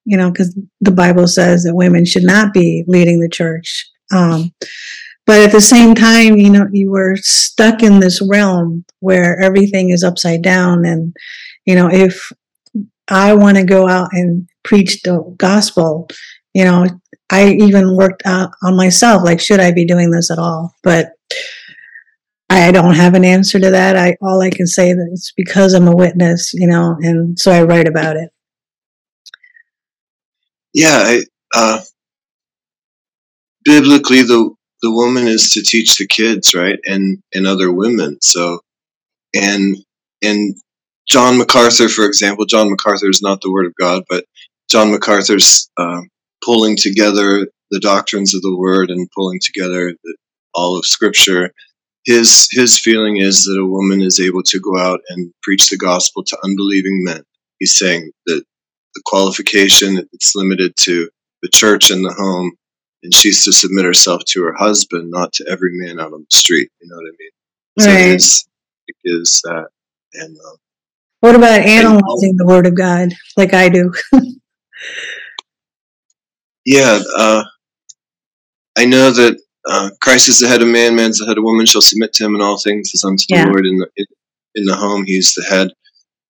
you 0.10 0.18
know, 0.18 0.32
because 0.32 0.58
the 0.82 0.92
Bible 0.92 1.28
says 1.28 1.64
that 1.64 1.76
women 1.76 2.04
should 2.04 2.24
not 2.24 2.52
be 2.52 2.84
leading 2.88 3.20
the 3.20 3.30
church. 3.30 3.88
Um, 4.12 4.52
but 5.28 5.42
at 5.42 5.52
the 5.52 5.62
same 5.62 5.94
time, 5.94 6.38
you 6.38 6.50
know, 6.50 6.68
you 6.72 6.90
were 6.90 7.16
stuck 7.18 7.84
in 7.84 8.00
this 8.00 8.20
realm 8.28 8.86
where 9.02 9.40
everything 9.40 9.92
is 9.92 10.04
upside 10.04 10.42
down. 10.42 10.84
And, 10.84 11.16
you 11.66 11.76
know, 11.76 11.88
if 11.92 12.32
I 13.08 13.36
want 13.36 13.58
to 13.58 13.64
go 13.64 13.88
out 13.88 14.10
and 14.14 14.50
preach 14.64 15.04
the 15.04 15.22
gospel, 15.38 16.10
you 16.56 16.66
know, 16.66 16.88
I 17.30 17.50
even 17.50 17.96
worked 17.96 18.24
out 18.26 18.50
on 18.64 18.76
myself, 18.76 19.24
like, 19.24 19.40
should 19.40 19.60
I 19.60 19.72
be 19.72 19.86
doing 19.86 20.10
this 20.10 20.32
at 20.32 20.40
all? 20.40 20.74
But 20.82 21.12
I 22.50 22.72
don't 22.72 22.96
have 22.96 23.14
an 23.14 23.24
answer 23.24 23.60
to 23.60 23.70
that. 23.70 23.96
I 23.96 24.18
all 24.24 24.42
I 24.42 24.50
can 24.50 24.66
say 24.66 24.92
that 24.92 25.10
it's 25.12 25.32
because 25.38 25.76
I'm 25.76 25.88
a 25.88 25.96
witness, 25.96 26.52
you 26.56 26.66
know, 26.66 26.98
and 27.02 27.38
so 27.38 27.52
I 27.52 27.62
write 27.62 27.88
about 27.88 28.18
it. 28.18 28.32
Yeah, 30.74 31.02
I, 31.06 31.24
uh, 31.56 31.82
biblically, 33.66 34.24
the 34.24 34.54
the 34.82 34.92
woman 34.92 35.28
is 35.28 35.52
to 35.52 35.64
teach 35.64 35.98
the 35.98 36.08
kids, 36.08 36.54
right, 36.54 36.80
and 36.86 37.22
and 37.34 37.48
other 37.48 37.72
women. 37.72 38.18
So, 38.22 38.60
and 39.36 39.78
and 40.24 40.56
John 41.10 41.38
MacArthur, 41.38 41.90
for 41.90 42.06
example, 42.06 42.46
John 42.46 42.70
MacArthur 42.70 43.10
is 43.10 43.22
not 43.22 43.42
the 43.42 43.52
Word 43.52 43.66
of 43.68 43.76
God, 43.80 44.04
but 44.10 44.26
John 44.70 44.92
MacArthur's 44.92 45.70
uh, 45.78 46.02
pulling 46.44 46.78
together 46.78 47.48
the 47.72 47.80
doctrines 47.80 48.36
of 48.36 48.42
the 48.42 48.56
Word 48.58 48.92
and 48.92 49.10
pulling 49.16 49.40
together 49.44 49.94
the, 50.04 50.18
all 50.54 50.78
of 50.78 50.86
Scripture. 50.86 51.52
His 52.06 52.48
his 52.52 52.80
feeling 52.80 53.18
is 53.18 53.44
that 53.44 53.60
a 53.60 53.66
woman 53.66 54.02
is 54.02 54.20
able 54.20 54.44
to 54.44 54.60
go 54.60 54.78
out 54.80 55.02
and 55.10 55.34
preach 55.44 55.70
the 55.70 55.78
gospel 55.78 56.24
to 56.26 56.38
unbelieving 56.44 57.04
men. 57.04 57.24
He's 57.60 57.78
saying 57.78 58.12
that 58.28 58.44
the 58.96 59.02
qualification 59.06 59.98
it's 60.14 60.36
limited 60.36 60.76
to 60.78 61.10
the 61.42 61.50
church 61.50 61.90
and 61.92 62.04
the 62.04 62.14
home, 62.14 62.52
and 63.04 63.14
she's 63.14 63.44
to 63.46 63.54
submit 63.54 63.86
herself 63.86 64.24
to 64.30 64.44
her 64.44 64.54
husband, 64.54 65.10
not 65.12 65.32
to 65.34 65.46
every 65.50 65.72
man 65.74 66.00
out 66.00 66.14
on 66.14 66.26
the 66.30 66.36
street. 66.38 66.70
You 66.82 66.90
know 66.90 66.96
what 66.98 67.06
I 67.08 67.16
mean? 67.20 67.30
So 67.80 67.92
Right. 67.92 68.12
it 68.12 68.16
is, 68.16 68.48
it 68.88 68.96
is 69.06 69.42
that, 69.46 69.68
and 70.16 70.38
um, 70.38 70.58
What 71.22 71.36
about 71.36 71.62
analyzing 71.62 72.36
the 72.38 72.46
Word 72.46 72.66
of 72.68 72.76
God, 72.76 73.10
like 73.38 73.54
I 73.54 73.70
do? 73.70 73.92
Yeah, 76.66 77.00
uh, 77.18 77.44
I 78.78 78.86
know 78.86 79.12
that 79.12 79.40
uh, 79.68 79.90
Christ 80.02 80.28
is 80.30 80.40
the 80.40 80.48
head 80.48 80.62
of 80.62 80.68
man, 80.68 80.96
man's 80.96 81.20
the 81.20 81.26
head 81.26 81.38
of 81.38 81.44
woman, 81.44 81.66
shall 81.66 81.82
submit 81.82 82.14
to 82.14 82.26
him 82.26 82.36
in 82.36 82.42
all 82.42 82.60
things 82.60 82.92
as 82.94 83.04
unto 83.04 83.26
Yeah. 83.30 83.46
the 83.46 83.50
Lord. 83.52 83.66
In 83.66 83.78
the, 83.78 83.88
in, 83.98 84.06
in 84.56 84.66
the 84.66 84.76
home, 84.76 85.04
he's 85.06 85.34
the 85.34 85.44
head. 85.44 85.70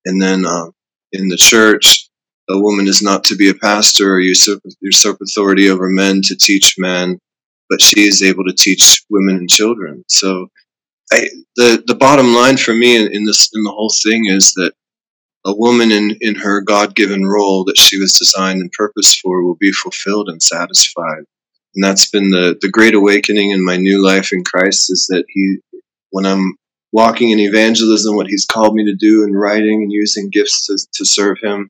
And 0.05 0.21
then 0.21 0.45
um, 0.45 0.71
in 1.11 1.27
the 1.27 1.37
church, 1.37 1.98
a 2.49 2.59
woman 2.59 2.88
is 2.88 3.01
not 3.01 3.23
to 3.25 3.35
be 3.35 3.49
a 3.49 3.53
pastor 3.53 4.13
or 4.13 4.19
usurp, 4.19 4.62
usurp 4.81 5.19
authority 5.21 5.69
over 5.69 5.88
men 5.88 6.21
to 6.23 6.35
teach 6.35 6.75
men, 6.77 7.19
but 7.69 7.81
she 7.81 8.07
is 8.07 8.23
able 8.23 8.43
to 8.45 8.53
teach 8.53 9.03
women 9.09 9.35
and 9.35 9.49
children. 9.49 10.03
So 10.07 10.49
I, 11.12 11.27
the, 11.55 11.83
the 11.85 11.95
bottom 11.95 12.33
line 12.33 12.57
for 12.57 12.73
me 12.73 12.95
in, 12.95 13.13
in 13.13 13.25
this 13.25 13.49
in 13.53 13.63
the 13.63 13.71
whole 13.71 13.93
thing 14.03 14.25
is 14.25 14.53
that 14.53 14.73
a 15.45 15.55
woman 15.55 15.91
in, 15.91 16.17
in 16.21 16.35
her 16.35 16.62
God 16.62 16.95
given 16.95 17.25
role 17.25 17.63
that 17.65 17.77
she 17.77 17.97
was 17.97 18.13
designed 18.13 18.62
and 18.62 18.71
purposed 18.71 19.19
for 19.21 19.43
will 19.43 19.55
be 19.55 19.71
fulfilled 19.71 20.29
and 20.29 20.41
satisfied. 20.41 21.23
And 21.75 21.83
that's 21.83 22.09
been 22.09 22.31
the, 22.31 22.57
the 22.62 22.69
great 22.69 22.93
awakening 22.93 23.51
in 23.51 23.63
my 23.63 23.77
new 23.77 24.03
life 24.03 24.33
in 24.33 24.43
Christ 24.43 24.91
is 24.91 25.07
that 25.09 25.25
he, 25.29 25.57
when 26.09 26.25
I'm 26.25 26.55
walking 26.91 27.29
in 27.29 27.39
evangelism, 27.39 28.15
what 28.15 28.27
he's 28.27 28.45
called 28.45 28.73
me 28.73 28.85
to 28.85 28.95
do 28.95 29.23
in 29.23 29.33
writing 29.33 29.83
and 29.83 29.91
using 29.91 30.29
gifts 30.29 30.65
to, 30.65 30.77
to 30.95 31.05
serve 31.05 31.38
him, 31.41 31.69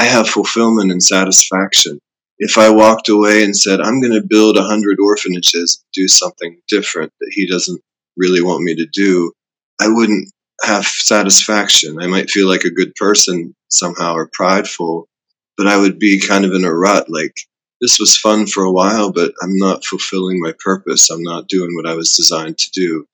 I 0.00 0.04
have 0.04 0.30
fulfillment 0.30 0.90
and 0.90 1.02
satisfaction. 1.02 1.98
If 2.38 2.56
I 2.56 2.70
walked 2.70 3.10
away 3.10 3.44
and 3.44 3.54
said, 3.54 3.82
I'm 3.82 4.00
going 4.00 4.14
to 4.14 4.26
build 4.26 4.56
a 4.56 4.62
hundred 4.62 4.96
orphanages, 4.98 5.84
do 5.92 6.08
something 6.08 6.58
different 6.68 7.12
that 7.20 7.30
he 7.34 7.46
doesn't 7.46 7.82
really 8.16 8.40
want 8.40 8.62
me 8.62 8.74
to 8.76 8.86
do, 8.86 9.30
I 9.78 9.88
wouldn't 9.88 10.32
have 10.64 10.86
satisfaction. 10.86 12.00
I 12.00 12.06
might 12.06 12.30
feel 12.30 12.48
like 12.48 12.64
a 12.64 12.70
good 12.70 12.94
person 12.94 13.54
somehow 13.68 14.14
or 14.14 14.30
prideful, 14.32 15.06
but 15.58 15.66
I 15.66 15.76
would 15.76 15.98
be 15.98 16.18
kind 16.18 16.46
of 16.46 16.54
in 16.54 16.64
a 16.64 16.72
rut. 16.72 17.10
Like, 17.10 17.36
this 17.82 18.00
was 18.00 18.16
fun 18.16 18.46
for 18.46 18.62
a 18.64 18.72
while, 18.72 19.12
but 19.12 19.34
I'm 19.42 19.58
not 19.58 19.84
fulfilling 19.84 20.40
my 20.40 20.54
purpose. 20.64 21.10
I'm 21.10 21.22
not 21.22 21.48
doing 21.48 21.76
what 21.76 21.86
I 21.86 21.94
was 21.94 22.12
designed 22.12 22.56
to 22.56 22.70
do. 22.72 23.04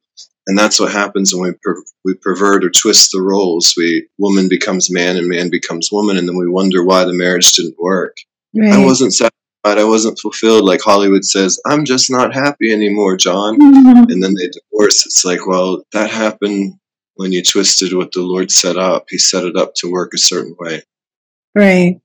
And 0.49 0.57
that's 0.57 0.79
what 0.79 0.93
happens 0.93 1.35
when 1.35 1.51
we, 1.51 1.55
per- 1.63 1.83
we 2.05 2.15
pervert 2.15 2.65
or 2.65 2.71
twist 2.71 3.11
the 3.13 3.21
roles. 3.21 3.75
We 3.77 4.07
woman 4.19 4.49
becomes 4.49 4.93
man 4.93 5.17
and 5.17 5.29
man 5.29 5.51
becomes 5.51 5.91
woman, 5.91 6.17
and 6.17 6.29
then 6.29 6.37
we 6.37 6.49
wonder 6.49 6.85
why 6.85 7.05
the 7.05 7.13
marriage 7.13 7.51
didn't 7.53 7.77
work. 7.79 8.17
I 8.63 8.83
wasn't 8.85 9.13
satisfied. 9.13 9.33
I 9.65 9.85
wasn't 9.85 10.19
fulfilled. 10.21 10.65
Like 10.65 10.81
Hollywood 10.81 11.25
says, 11.25 11.61
I'm 11.67 11.85
just 11.85 12.11
not 12.11 12.33
happy 12.33 12.73
anymore, 12.73 13.17
John 13.17 13.59
Mhm. 13.59 14.11
and 14.11 14.23
then 14.23 14.33
they 14.35 14.49
divorce. 14.49 15.05
It's 15.05 15.25
like, 15.25 15.47
well, 15.47 15.83
that 15.93 16.09
happened 16.11 16.75
when 17.17 17.33
you 17.33 17.43
twisted 17.43 17.93
what 17.93 18.13
the 18.13 18.23
Lord 18.23 18.51
set 18.51 18.77
up. 18.77 19.07
He 19.11 19.19
set 19.19 19.45
it 19.45 19.57
up 19.57 19.75
to 19.77 19.91
work 19.91 20.13
a 20.15 20.19
certain 20.19 20.55
way. 20.59 20.83
Right. 21.55 21.97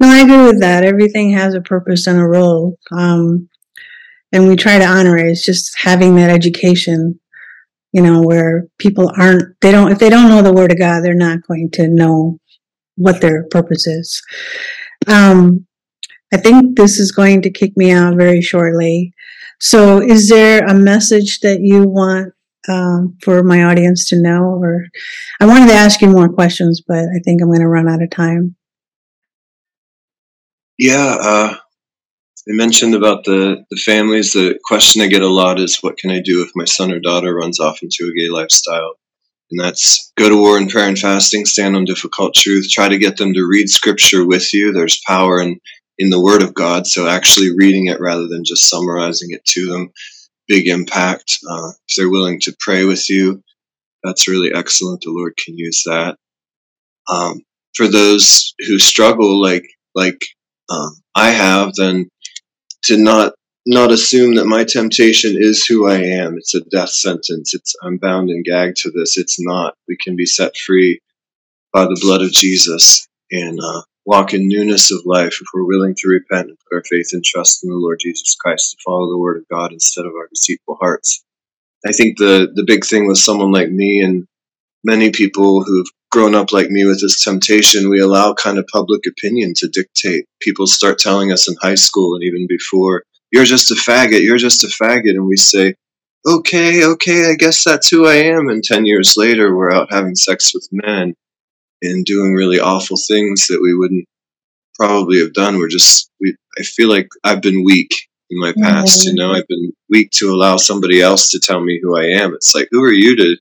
No, 0.00 0.08
I 0.08 0.20
agree 0.20 0.44
with 0.44 0.60
that. 0.60 0.84
Everything 0.84 1.30
has 1.32 1.54
a 1.54 1.60
purpose 1.60 2.06
and 2.06 2.18
a 2.18 2.24
role. 2.24 2.78
Um, 2.92 3.48
and 4.32 4.48
we 4.48 4.56
try 4.56 4.78
to 4.78 4.84
honor 4.86 5.16
it. 5.18 5.26
It's 5.26 5.44
just 5.44 5.76
having 5.78 6.14
that 6.16 6.30
education, 6.30 7.18
you 7.94 8.02
know, 8.02 8.20
where 8.20 8.66
people 8.78 9.12
aren't, 9.16 9.54
they 9.60 9.70
don't, 9.70 9.92
if 9.92 10.00
they 10.00 10.10
don't 10.10 10.28
know 10.28 10.42
the 10.42 10.52
word 10.52 10.72
of 10.72 10.78
God, 10.78 11.02
they're 11.02 11.14
not 11.14 11.46
going 11.46 11.70
to 11.74 11.86
know 11.86 12.40
what 12.96 13.20
their 13.20 13.44
purpose 13.50 13.86
is. 13.86 14.20
Um, 15.06 15.64
I 16.32 16.38
think 16.38 16.76
this 16.76 16.98
is 16.98 17.12
going 17.12 17.42
to 17.42 17.50
kick 17.50 17.76
me 17.76 17.92
out 17.92 18.16
very 18.16 18.42
shortly. 18.42 19.14
So 19.60 20.02
is 20.02 20.28
there 20.28 20.64
a 20.66 20.74
message 20.74 21.38
that 21.40 21.60
you 21.60 21.84
want 21.84 22.34
um, 22.68 23.16
for 23.22 23.44
my 23.44 23.62
audience 23.62 24.08
to 24.08 24.20
know? 24.20 24.42
Or 24.42 24.86
I 25.40 25.46
wanted 25.46 25.68
to 25.68 25.74
ask 25.74 26.00
you 26.00 26.08
more 26.08 26.28
questions, 26.28 26.82
but 26.86 26.98
I 26.98 27.20
think 27.24 27.40
I'm 27.40 27.48
going 27.48 27.60
to 27.60 27.68
run 27.68 27.88
out 27.88 28.02
of 28.02 28.10
time. 28.10 28.56
Yeah, 30.76 31.16
uh, 31.20 31.56
they 32.46 32.54
mentioned 32.54 32.94
about 32.94 33.24
the, 33.24 33.64
the 33.70 33.76
families. 33.76 34.32
The 34.32 34.58
question 34.64 35.02
I 35.02 35.06
get 35.06 35.22
a 35.22 35.28
lot 35.28 35.58
is, 35.58 35.78
what 35.80 35.96
can 35.96 36.10
I 36.10 36.20
do 36.20 36.42
if 36.42 36.50
my 36.54 36.64
son 36.64 36.92
or 36.92 37.00
daughter 37.00 37.34
runs 37.34 37.60
off 37.60 37.82
into 37.82 38.04
a 38.04 38.14
gay 38.14 38.28
lifestyle? 38.28 38.94
And 39.50 39.60
that's 39.60 40.12
go 40.16 40.28
to 40.28 40.36
war 40.36 40.58
in 40.58 40.68
prayer 40.68 40.88
and 40.88 40.98
fasting, 40.98 41.44
stand 41.44 41.76
on 41.76 41.84
difficult 41.84 42.34
truth, 42.34 42.68
try 42.70 42.88
to 42.88 42.98
get 42.98 43.16
them 43.16 43.34
to 43.34 43.46
read 43.46 43.68
scripture 43.68 44.26
with 44.26 44.52
you. 44.52 44.72
There's 44.72 45.00
power 45.06 45.40
in, 45.40 45.60
in 45.98 46.10
the 46.10 46.20
word 46.20 46.42
of 46.42 46.54
God. 46.54 46.86
So 46.86 47.06
actually 47.06 47.54
reading 47.56 47.86
it 47.86 48.00
rather 48.00 48.26
than 48.26 48.44
just 48.44 48.68
summarizing 48.68 49.30
it 49.30 49.44
to 49.46 49.66
them, 49.66 49.92
big 50.48 50.66
impact. 50.66 51.38
Uh, 51.48 51.70
if 51.88 51.96
they're 51.96 52.10
willing 52.10 52.40
to 52.40 52.56
pray 52.58 52.84
with 52.84 53.08
you, 53.08 53.42
that's 54.02 54.28
really 54.28 54.52
excellent. 54.54 55.02
The 55.02 55.10
Lord 55.10 55.34
can 55.42 55.56
use 55.56 55.82
that. 55.86 56.18
Um, 57.08 57.42
for 57.74 57.86
those 57.86 58.54
who 58.66 58.78
struggle, 58.78 59.40
like 59.40 59.66
like 59.94 60.20
um, 60.68 60.96
I 61.14 61.30
have, 61.30 61.74
then 61.74 62.08
to 62.84 62.96
not 62.96 63.34
not 63.66 63.90
assume 63.90 64.34
that 64.34 64.44
my 64.44 64.62
temptation 64.64 65.36
is 65.38 65.64
who 65.64 65.88
I 65.88 65.96
am. 65.96 66.36
It's 66.36 66.54
a 66.54 66.60
death 66.60 66.90
sentence. 66.90 67.54
It's 67.54 67.74
I'm 67.82 67.96
bound 67.96 68.28
and 68.28 68.44
gagged 68.44 68.76
to 68.78 68.90
this. 68.90 69.16
It's 69.16 69.36
not. 69.40 69.74
We 69.88 69.96
can 69.96 70.16
be 70.16 70.26
set 70.26 70.56
free 70.56 71.00
by 71.72 71.84
the 71.84 71.98
blood 72.00 72.22
of 72.22 72.30
Jesus 72.30 73.08
and 73.30 73.58
uh, 73.60 73.82
walk 74.04 74.34
in 74.34 74.48
newness 74.48 74.90
of 74.90 75.00
life 75.06 75.38
if 75.40 75.46
we're 75.54 75.66
willing 75.66 75.94
to 75.96 76.08
repent 76.08 76.48
and 76.48 76.58
put 76.58 76.76
our 76.76 76.82
faith 76.84 77.10
and 77.12 77.24
trust 77.24 77.64
in 77.64 77.70
the 77.70 77.76
Lord 77.76 78.00
Jesus 78.00 78.36
Christ 78.38 78.72
to 78.72 78.76
follow 78.84 79.10
the 79.10 79.18
Word 79.18 79.38
of 79.38 79.48
God 79.48 79.72
instead 79.72 80.04
of 80.04 80.12
our 80.12 80.28
deceitful 80.28 80.76
hearts. 80.80 81.24
I 81.86 81.92
think 81.92 82.18
the 82.18 82.50
the 82.54 82.64
big 82.64 82.84
thing 82.84 83.06
with 83.06 83.18
someone 83.18 83.50
like 83.50 83.70
me 83.70 84.02
and 84.02 84.26
many 84.84 85.10
people 85.10 85.64
who've 85.64 85.90
grown 86.14 86.36
up 86.36 86.52
like 86.52 86.70
me 86.70 86.84
with 86.84 87.00
this 87.00 87.24
temptation, 87.24 87.90
we 87.90 87.98
allow 87.98 88.32
kind 88.32 88.56
of 88.56 88.64
public 88.68 89.02
opinion 89.04 89.52
to 89.56 89.66
dictate. 89.66 90.26
People 90.40 90.68
start 90.68 90.96
telling 90.96 91.32
us 91.32 91.48
in 91.48 91.56
high 91.60 91.74
school 91.74 92.14
and 92.14 92.22
even 92.22 92.46
before, 92.48 93.02
you're 93.32 93.44
just 93.44 93.72
a 93.72 93.74
faggot, 93.74 94.22
you're 94.22 94.38
just 94.38 94.62
a 94.62 94.68
faggot. 94.68 95.10
And 95.10 95.26
we 95.26 95.36
say, 95.36 95.74
okay, 96.24 96.84
okay, 96.84 97.32
I 97.32 97.34
guess 97.34 97.64
that's 97.64 97.88
who 97.88 98.06
I 98.06 98.14
am. 98.14 98.48
And 98.48 98.62
10 98.62 98.86
years 98.86 99.16
later, 99.16 99.56
we're 99.56 99.72
out 99.72 99.92
having 99.92 100.14
sex 100.14 100.54
with 100.54 100.68
men 100.70 101.14
and 101.82 102.04
doing 102.04 102.32
really 102.34 102.60
awful 102.60 102.96
things 103.08 103.48
that 103.48 103.60
we 103.60 103.74
wouldn't 103.74 104.06
probably 104.76 105.18
have 105.18 105.32
done. 105.32 105.58
We're 105.58 105.68
just, 105.68 106.12
we, 106.20 106.36
I 106.56 106.62
feel 106.62 106.88
like 106.88 107.08
I've 107.24 107.42
been 107.42 107.64
weak 107.64 107.90
in 108.30 108.38
my 108.38 108.54
past, 108.62 109.00
mm-hmm. 109.00 109.08
you 109.08 109.14
know, 109.16 109.32
I've 109.32 109.48
been 109.48 109.72
weak 109.90 110.12
to 110.12 110.32
allow 110.32 110.58
somebody 110.58 111.02
else 111.02 111.30
to 111.30 111.40
tell 111.40 111.60
me 111.60 111.80
who 111.82 111.98
I 111.98 112.04
am. 112.04 112.34
It's 112.34 112.54
like, 112.54 112.68
who 112.70 112.84
are 112.84 112.92
you 112.92 113.16
to 113.16 113.36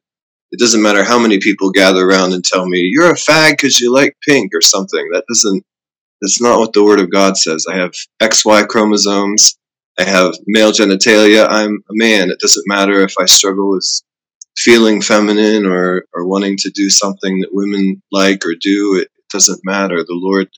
it 0.54 0.60
doesn't 0.60 0.84
matter 0.84 1.04
how 1.04 1.18
many 1.18 1.39
people 1.39 1.72
gather 1.72 2.08
around 2.08 2.34
and 2.34 2.46
tell 2.46 2.68
me 2.68 2.78
you're 2.78 3.10
a 3.10 3.16
fag 3.16 3.54
because 3.54 3.80
you 3.80 3.92
like 3.92 4.16
pink 4.22 4.52
or 4.54 4.62
something. 4.62 5.10
That 5.12 5.26
doesn't. 5.28 5.66
That's 6.22 6.39
not 6.39 6.60
what 6.60 6.74
the 6.74 6.84
Word 6.84 7.00
of 7.00 7.12
God 7.12 7.38
says. 7.38 7.66
I 7.68 7.76
have 7.78 7.94
XY 8.22 8.68
chromosomes. 8.68 9.58
I 10.00 10.04
have 10.04 10.36
male 10.46 10.72
genitalia. 10.72 11.48
I'm 11.50 11.84
a 11.89 11.94
man. 11.94 12.30
It 12.30 12.38
doesn't 12.39 12.68
matter 12.68 13.02
if 13.02 13.16
I 13.20 13.26
struggle 13.26 13.72
with 13.72 13.86
feeling 14.56 15.02
feminine 15.02 15.66
or, 15.66 16.06
or 16.13 16.28
wanting 16.28 16.58
to 16.58 16.70
do 16.70 16.88
something 16.92 17.39
that 17.39 17.50
women 17.52 18.04
like 18.12 18.46
or 18.46 18.54
do. 18.54 18.98
It 19.02 19.08
doesn't 19.32 19.62
matter. 19.63 19.98
The 19.98 20.06
Lord 20.10 20.50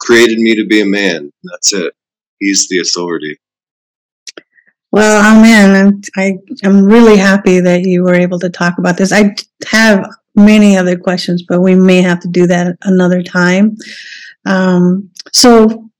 created 0.00 0.38
me 0.38 0.56
to 0.56 0.66
be 0.66 0.80
a 0.80 0.86
man. 0.86 1.30
That's 1.44 1.72
it. 1.72 1.94
He's 2.40 2.68
the 2.68 2.80
authority. 2.80 3.38
Well, 4.96 5.36
amen. 5.36 6.00
I, 6.16 6.38
I'm 6.64 6.86
really 6.86 7.18
happy 7.18 7.60
that 7.60 7.82
you 7.82 8.02
were 8.02 8.14
able 8.14 8.38
to 8.38 8.48
talk 8.48 8.78
about 8.78 8.96
this. 8.96 9.12
I 9.12 9.34
have 9.66 10.08
many 10.34 10.74
other 10.78 10.96
questions, 10.96 11.44
but 11.46 11.60
we 11.60 11.74
may 11.74 12.00
have 12.00 12.18
to 12.20 12.28
do 12.28 12.46
that 12.46 12.78
another 12.80 13.22
time. 13.22 13.76
Um, 14.46 15.10
so, 15.34 15.90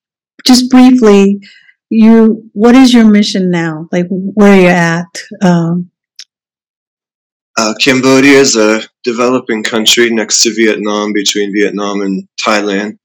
just 0.47 0.71
briefly, 0.71 1.43
you 1.91 2.49
what 2.55 2.75
is 2.75 2.95
your 2.95 3.05
mission 3.05 3.51
now? 3.51 3.87
Like, 3.93 4.07
where 4.09 4.55
are 4.55 4.61
you 4.63 4.69
at? 4.69 5.23
Um, 5.43 5.91
uh, 7.59 7.75
Cambodia 7.79 8.39
is 8.39 8.57
a 8.57 8.81
developing 9.05 9.63
country 9.63 10.09
next 10.09 10.41
to 10.45 10.55
Vietnam, 10.55 11.13
between 11.13 11.53
Vietnam 11.53 12.01
and 12.01 12.27
Thailand, 12.43 12.99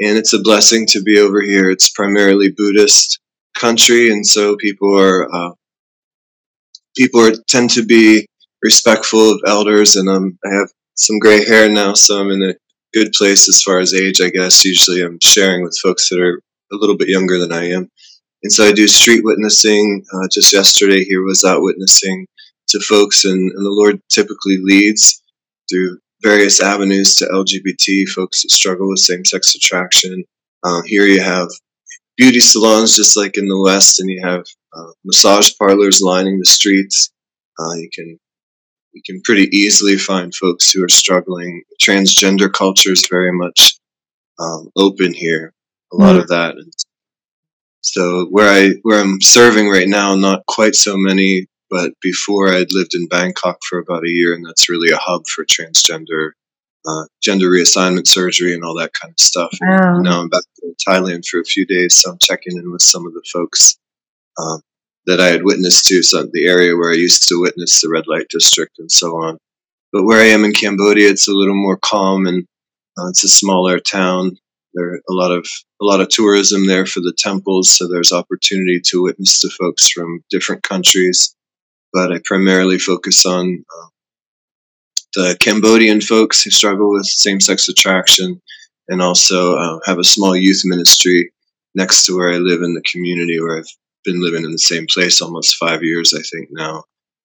and 0.00 0.18
it's 0.18 0.34
a 0.34 0.42
blessing 0.42 0.84
to 0.88 1.02
be 1.02 1.18
over 1.18 1.40
here. 1.40 1.70
It's 1.70 1.88
primarily 1.88 2.50
Buddhist 2.50 3.20
country, 3.54 4.10
and 4.10 4.26
so 4.26 4.56
people 4.56 4.98
are 4.98 5.32
uh, 5.32 5.50
people 6.96 7.20
are, 7.20 7.32
tend 7.48 7.70
to 7.70 7.84
be 7.84 8.26
respectful 8.62 9.32
of 9.32 9.40
elders. 9.46 9.96
And 9.96 10.08
um, 10.08 10.38
I 10.44 10.54
have 10.54 10.70
some 10.94 11.18
gray 11.18 11.44
hair 11.44 11.68
now, 11.68 11.94
so 11.94 12.20
I'm 12.20 12.30
in 12.30 12.42
a 12.42 12.54
good 12.92 13.12
place 13.12 13.48
as 13.48 13.62
far 13.62 13.78
as 13.78 13.94
age. 13.94 14.20
I 14.20 14.30
guess 14.30 14.64
usually 14.64 15.02
I'm 15.02 15.18
sharing 15.22 15.62
with 15.62 15.78
folks 15.82 16.08
that 16.08 16.20
are 16.20 16.40
a 16.72 16.76
little 16.76 16.96
bit 16.96 17.08
younger 17.08 17.38
than 17.38 17.52
I 17.52 17.70
am, 17.70 17.88
and 18.42 18.52
so 18.52 18.64
I 18.64 18.72
do 18.72 18.86
street 18.86 19.24
witnessing. 19.24 20.04
Uh, 20.12 20.28
just 20.30 20.52
yesterday, 20.52 21.04
here 21.04 21.22
was 21.22 21.44
out 21.44 21.62
witnessing 21.62 22.26
to 22.68 22.80
folks, 22.80 23.24
and, 23.24 23.50
and 23.52 23.64
the 23.64 23.70
Lord 23.70 24.00
typically 24.08 24.58
leads 24.58 25.22
through 25.68 25.98
various 26.22 26.60
avenues 26.60 27.14
to 27.16 27.24
LGBT 27.26 28.06
folks 28.08 28.42
that 28.42 28.50
struggle 28.50 28.88
with 28.88 28.98
same-sex 28.98 29.54
attraction. 29.54 30.24
Uh, 30.62 30.82
here 30.84 31.06
you 31.06 31.22
have 31.22 31.48
beauty 32.20 32.38
salons 32.38 32.96
just 32.96 33.16
like 33.16 33.38
in 33.38 33.48
the 33.48 33.58
West, 33.58 33.98
and 33.98 34.10
you 34.10 34.20
have 34.22 34.44
uh, 34.76 34.92
massage 35.06 35.52
parlors 35.58 36.02
lining 36.02 36.38
the 36.38 36.44
streets. 36.44 37.10
Uh, 37.58 37.72
you 37.76 37.88
can 37.92 38.18
you 38.92 39.02
can 39.06 39.22
pretty 39.24 39.48
easily 39.56 39.96
find 39.96 40.34
folks 40.34 40.70
who 40.70 40.84
are 40.84 40.88
struggling. 40.88 41.62
Transgender 41.80 42.52
culture 42.52 42.92
is 42.92 43.08
very 43.08 43.32
much 43.32 43.78
um, 44.38 44.68
open 44.76 45.14
here. 45.14 45.54
A 45.92 45.96
lot 45.96 46.16
mm. 46.16 46.20
of 46.20 46.28
that. 46.28 46.56
And 46.56 46.72
so 47.80 48.26
where 48.26 48.50
I 48.50 48.74
where 48.82 49.00
I'm 49.00 49.22
serving 49.22 49.70
right 49.70 49.88
now, 49.88 50.14
not 50.14 50.44
quite 50.46 50.74
so 50.74 50.98
many, 50.98 51.46
but 51.70 51.92
before 52.02 52.48
I'd 52.48 52.74
lived 52.74 52.94
in 52.94 53.08
Bangkok 53.08 53.60
for 53.66 53.78
about 53.78 54.04
a 54.04 54.10
year, 54.10 54.34
and 54.34 54.44
that's 54.44 54.68
really 54.68 54.90
a 54.90 54.98
hub 54.98 55.22
for 55.26 55.46
transgender 55.46 56.32
uh, 56.86 57.04
gender 57.22 57.46
reassignment 57.46 58.06
surgery 58.06 58.54
and 58.54 58.64
all 58.64 58.74
that 58.74 58.92
kind 58.92 59.12
of 59.12 59.20
stuff. 59.20 59.52
Wow. 59.60 59.96
And 59.96 60.04
now 60.04 60.20
I'm 60.20 60.28
back 60.28 60.42
in 60.62 60.74
Thailand 60.86 61.26
for 61.26 61.40
a 61.40 61.44
few 61.44 61.66
days, 61.66 61.96
so 61.96 62.10
I'm 62.10 62.18
checking 62.20 62.56
in 62.56 62.70
with 62.72 62.82
some 62.82 63.06
of 63.06 63.12
the 63.12 63.22
folks 63.32 63.78
um, 64.38 64.62
that 65.06 65.20
I 65.20 65.26
had 65.26 65.44
witnessed 65.44 65.86
to, 65.86 66.02
some 66.02 66.30
the 66.32 66.46
area 66.46 66.76
where 66.76 66.90
I 66.90 66.96
used 66.96 67.28
to 67.28 67.40
witness 67.40 67.80
the 67.80 67.90
red 67.90 68.06
light 68.06 68.26
district 68.30 68.78
and 68.78 68.90
so 68.90 69.16
on. 69.16 69.38
But 69.92 70.04
where 70.04 70.20
I 70.20 70.26
am 70.26 70.44
in 70.44 70.52
Cambodia, 70.52 71.10
it's 71.10 71.28
a 71.28 71.32
little 71.32 71.54
more 71.54 71.76
calm 71.76 72.26
and 72.26 72.46
uh, 72.98 73.08
it's 73.08 73.24
a 73.24 73.28
smaller 73.28 73.78
town. 73.78 74.36
There 74.74 74.92
are 74.92 75.00
a 75.08 75.12
lot 75.12 75.32
of 75.32 75.46
a 75.82 75.84
lot 75.84 76.00
of 76.00 76.10
tourism 76.10 76.66
there 76.66 76.86
for 76.86 77.00
the 77.00 77.14
temples, 77.16 77.76
so 77.76 77.88
there's 77.88 78.12
opportunity 78.12 78.80
to 78.86 79.02
witness 79.02 79.40
to 79.40 79.50
folks 79.50 79.88
from 79.88 80.22
different 80.30 80.62
countries. 80.62 81.34
But 81.92 82.12
I 82.12 82.20
primarily 82.24 82.78
focus 82.78 83.26
on 83.26 83.64
uh, 83.68 83.86
the 85.14 85.36
Cambodian 85.40 86.00
folks 86.00 86.42
who 86.42 86.50
struggle 86.50 86.90
with 86.90 87.06
same 87.06 87.40
sex 87.40 87.68
attraction, 87.68 88.40
and 88.88 89.02
also 89.02 89.56
uh, 89.56 89.78
have 89.84 89.98
a 89.98 90.04
small 90.04 90.36
youth 90.36 90.62
ministry 90.64 91.32
next 91.74 92.06
to 92.06 92.16
where 92.16 92.32
I 92.32 92.38
live 92.38 92.62
in 92.62 92.74
the 92.74 92.82
community 92.82 93.40
where 93.40 93.58
I've 93.58 93.72
been 94.04 94.22
living 94.22 94.44
in 94.44 94.52
the 94.52 94.58
same 94.58 94.86
place 94.86 95.20
almost 95.20 95.56
five 95.56 95.82
years, 95.82 96.12
I 96.14 96.22
think 96.22 96.48
now. 96.50 96.84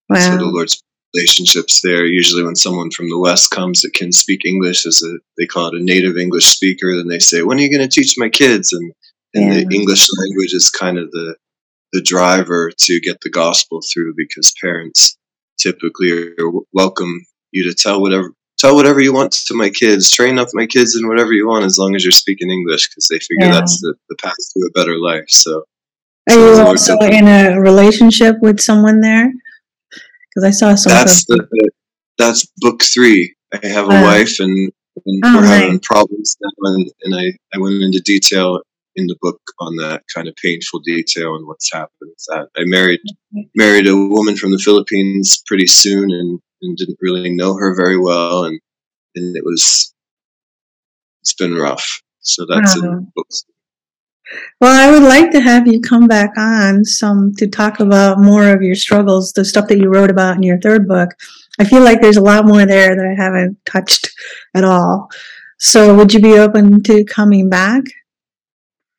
Wow. 0.10 0.20
So 0.20 0.38
the 0.38 0.46
Lord's 0.46 0.82
relationships 1.16 1.82
there. 1.82 2.06
Usually, 2.06 2.44
when 2.44 2.56
someone 2.56 2.92
from 2.92 3.10
the 3.10 3.20
West 3.20 3.52
comes 3.52 3.82
that 3.82 3.94
can 3.94 4.12
speak 4.12 4.46
English, 4.46 4.86
as 4.86 5.02
a 5.04 5.18
they 5.38 5.46
call 5.46 5.68
it 5.68 5.80
a 5.80 5.84
native 5.84 6.18
English 6.18 6.46
speaker, 6.46 6.96
then 6.96 7.08
they 7.08 7.20
say, 7.20 7.42
"When 7.42 7.58
are 7.58 7.62
you 7.62 7.72
going 7.76 7.88
to 7.88 7.94
teach 7.94 8.16
my 8.18 8.30
kids?" 8.30 8.74
And 8.74 8.92
and 9.34 9.54
yeah. 9.54 9.64
the 9.64 9.76
English 9.76 10.08
language 10.20 10.54
is 10.54 10.70
kind 10.70 10.98
of 10.98 11.12
the 11.12 11.36
the 11.94 12.02
driver 12.02 12.72
to 12.78 13.00
get 13.00 13.22
the 13.22 13.30
gospel 13.30 13.80
through 13.82 14.14
because 14.18 14.54
parents 14.62 15.18
typically 15.58 16.12
are 16.12 16.52
welcome 16.74 17.22
you 17.56 17.64
to 17.64 17.74
tell 17.74 18.02
whatever 18.02 18.32
tell 18.58 18.76
whatever 18.76 19.02
you 19.02 19.14
want 19.14 19.32
to 19.32 19.54
my 19.54 19.70
kids 19.70 20.12
train 20.12 20.38
up 20.38 20.48
my 20.54 20.66
kids 20.66 20.98
in 21.00 21.08
whatever 21.08 21.34
you 21.34 21.48
want 21.48 21.66
as 21.66 21.78
long 21.78 21.96
as 21.96 22.04
you're 22.04 22.12
speaking 22.12 22.50
english 22.50 22.88
because 22.90 23.08
they 23.10 23.20
figure 23.20 23.48
yeah. 23.48 23.52
that's 23.52 23.80
the, 23.82 23.96
the 24.10 24.16
path 24.22 24.34
to 24.54 24.60
a 24.68 24.72
better 24.72 24.98
life 24.98 25.26
so 25.28 25.64
are 26.30 26.36
you 26.36 26.62
also 26.62 26.98
in 27.00 27.28
a 27.28 27.60
relationship 27.60 28.36
with 28.42 28.60
someone 28.60 29.02
there 29.02 29.32
because 30.30 30.44
i 30.44 30.52
saw 30.52 30.76
some 30.76 30.92
that's 30.92 31.26
the, 31.26 31.72
that's 32.18 32.46
book 32.58 32.84
three 32.84 33.36
i 33.54 33.68
have 33.68 33.90
a 33.90 33.96
uh, 33.96 34.04
wife 34.04 34.40
and, 34.40 34.72
and 35.06 35.22
oh, 35.26 35.36
we're 35.36 35.42
nice. 35.42 35.62
having 35.62 35.80
problems 35.80 36.38
now 36.42 36.74
and, 36.74 36.92
and 37.04 37.16
I, 37.16 37.34
I 37.54 37.60
went 37.60 37.82
into 37.82 38.00
detail 38.00 38.62
in 38.96 39.08
the 39.08 39.18
book 39.22 39.40
on 39.60 39.76
that 39.78 40.04
kind 40.14 40.28
of 40.28 40.36
painful 40.36 40.80
detail 40.80 41.36
and 41.36 41.46
what's 41.46 41.72
happened 41.72 41.90
with 42.02 42.26
that. 42.30 42.48
I 42.58 42.64
married 42.66 43.02
married 43.56 43.88
a 43.88 43.96
woman 43.96 44.38
from 44.38 44.52
the 44.52 44.60
Philippines 44.60 45.44
pretty 45.46 45.68
soon, 45.68 46.12
and 46.12 46.40
and 46.66 46.78
didn't 46.78 46.98
really 47.02 47.34
know 47.34 47.56
her 47.56 47.76
very 47.76 47.98
well, 47.98 48.46
and 48.46 48.60
and 49.16 49.36
it 49.36 49.44
was 49.46 49.94
it's 51.22 51.34
been 51.34 51.56
rough. 51.56 52.02
So 52.20 52.46
that's 52.46 52.78
uh-huh. 52.78 52.88
in 52.88 53.12
books. 53.16 53.46
Well, 54.60 54.74
I 54.74 54.92
would 54.92 55.08
like 55.08 55.32
to 55.32 55.40
have 55.40 55.68
you 55.68 55.80
come 55.80 56.08
back 56.08 56.32
on 56.38 56.84
some 56.84 57.34
to 57.36 57.48
talk 57.48 57.80
about 57.80 58.20
more 58.20 58.50
of 58.50 58.64
your 58.64 58.76
struggles, 58.76 59.32
the 59.34 59.46
stuff 59.46 59.68
that 59.68 59.78
you 59.78 59.90
wrote 59.90 60.10
about 60.10 60.36
in 60.36 60.44
your 60.44 60.60
third 60.60 60.88
book. 60.88 61.12
I 61.60 61.64
feel 61.64 61.84
like 61.84 62.02
there's 62.02 62.18
a 62.18 62.22
lot 62.22 62.46
more 62.46 62.66
there 62.66 62.96
that 62.96 63.06
I 63.06 63.22
haven't 63.22 63.58
touched 63.66 64.12
at 64.56 64.64
all. 64.64 65.10
So, 65.60 65.96
would 65.96 66.14
you 66.14 66.20
be 66.20 66.38
open 66.38 66.82
to 66.84 67.06
coming 67.06 67.50
back? 67.50 67.84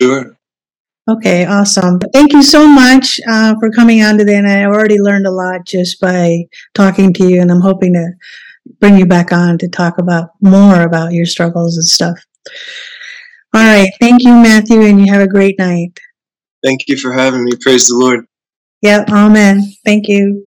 Sure. 0.00 0.35
Okay, 1.08 1.46
awesome. 1.46 2.00
Thank 2.12 2.32
you 2.32 2.42
so 2.42 2.66
much 2.66 3.20
uh, 3.28 3.54
for 3.60 3.70
coming 3.70 4.02
on 4.02 4.18
today. 4.18 4.36
And 4.36 4.48
I 4.48 4.64
already 4.64 4.98
learned 4.98 5.26
a 5.26 5.30
lot 5.30 5.64
just 5.64 6.00
by 6.00 6.44
talking 6.74 7.12
to 7.12 7.28
you. 7.28 7.40
And 7.40 7.50
I'm 7.50 7.60
hoping 7.60 7.92
to 7.92 8.10
bring 8.80 8.98
you 8.98 9.06
back 9.06 9.32
on 9.32 9.56
to 9.58 9.68
talk 9.68 9.98
about 9.98 10.30
more 10.40 10.82
about 10.82 11.12
your 11.12 11.24
struggles 11.24 11.76
and 11.76 11.86
stuff. 11.86 12.18
All 13.54 13.62
right. 13.62 13.90
Thank 14.00 14.24
you, 14.24 14.32
Matthew. 14.32 14.82
And 14.82 15.00
you 15.00 15.12
have 15.12 15.22
a 15.22 15.28
great 15.28 15.56
night. 15.60 16.00
Thank 16.64 16.88
you 16.88 16.96
for 16.96 17.12
having 17.12 17.44
me. 17.44 17.52
Praise 17.60 17.86
the 17.86 17.94
Lord. 17.94 18.26
Yep. 18.82 19.08
Amen. 19.10 19.62
Thank 19.84 20.08
you. 20.08 20.44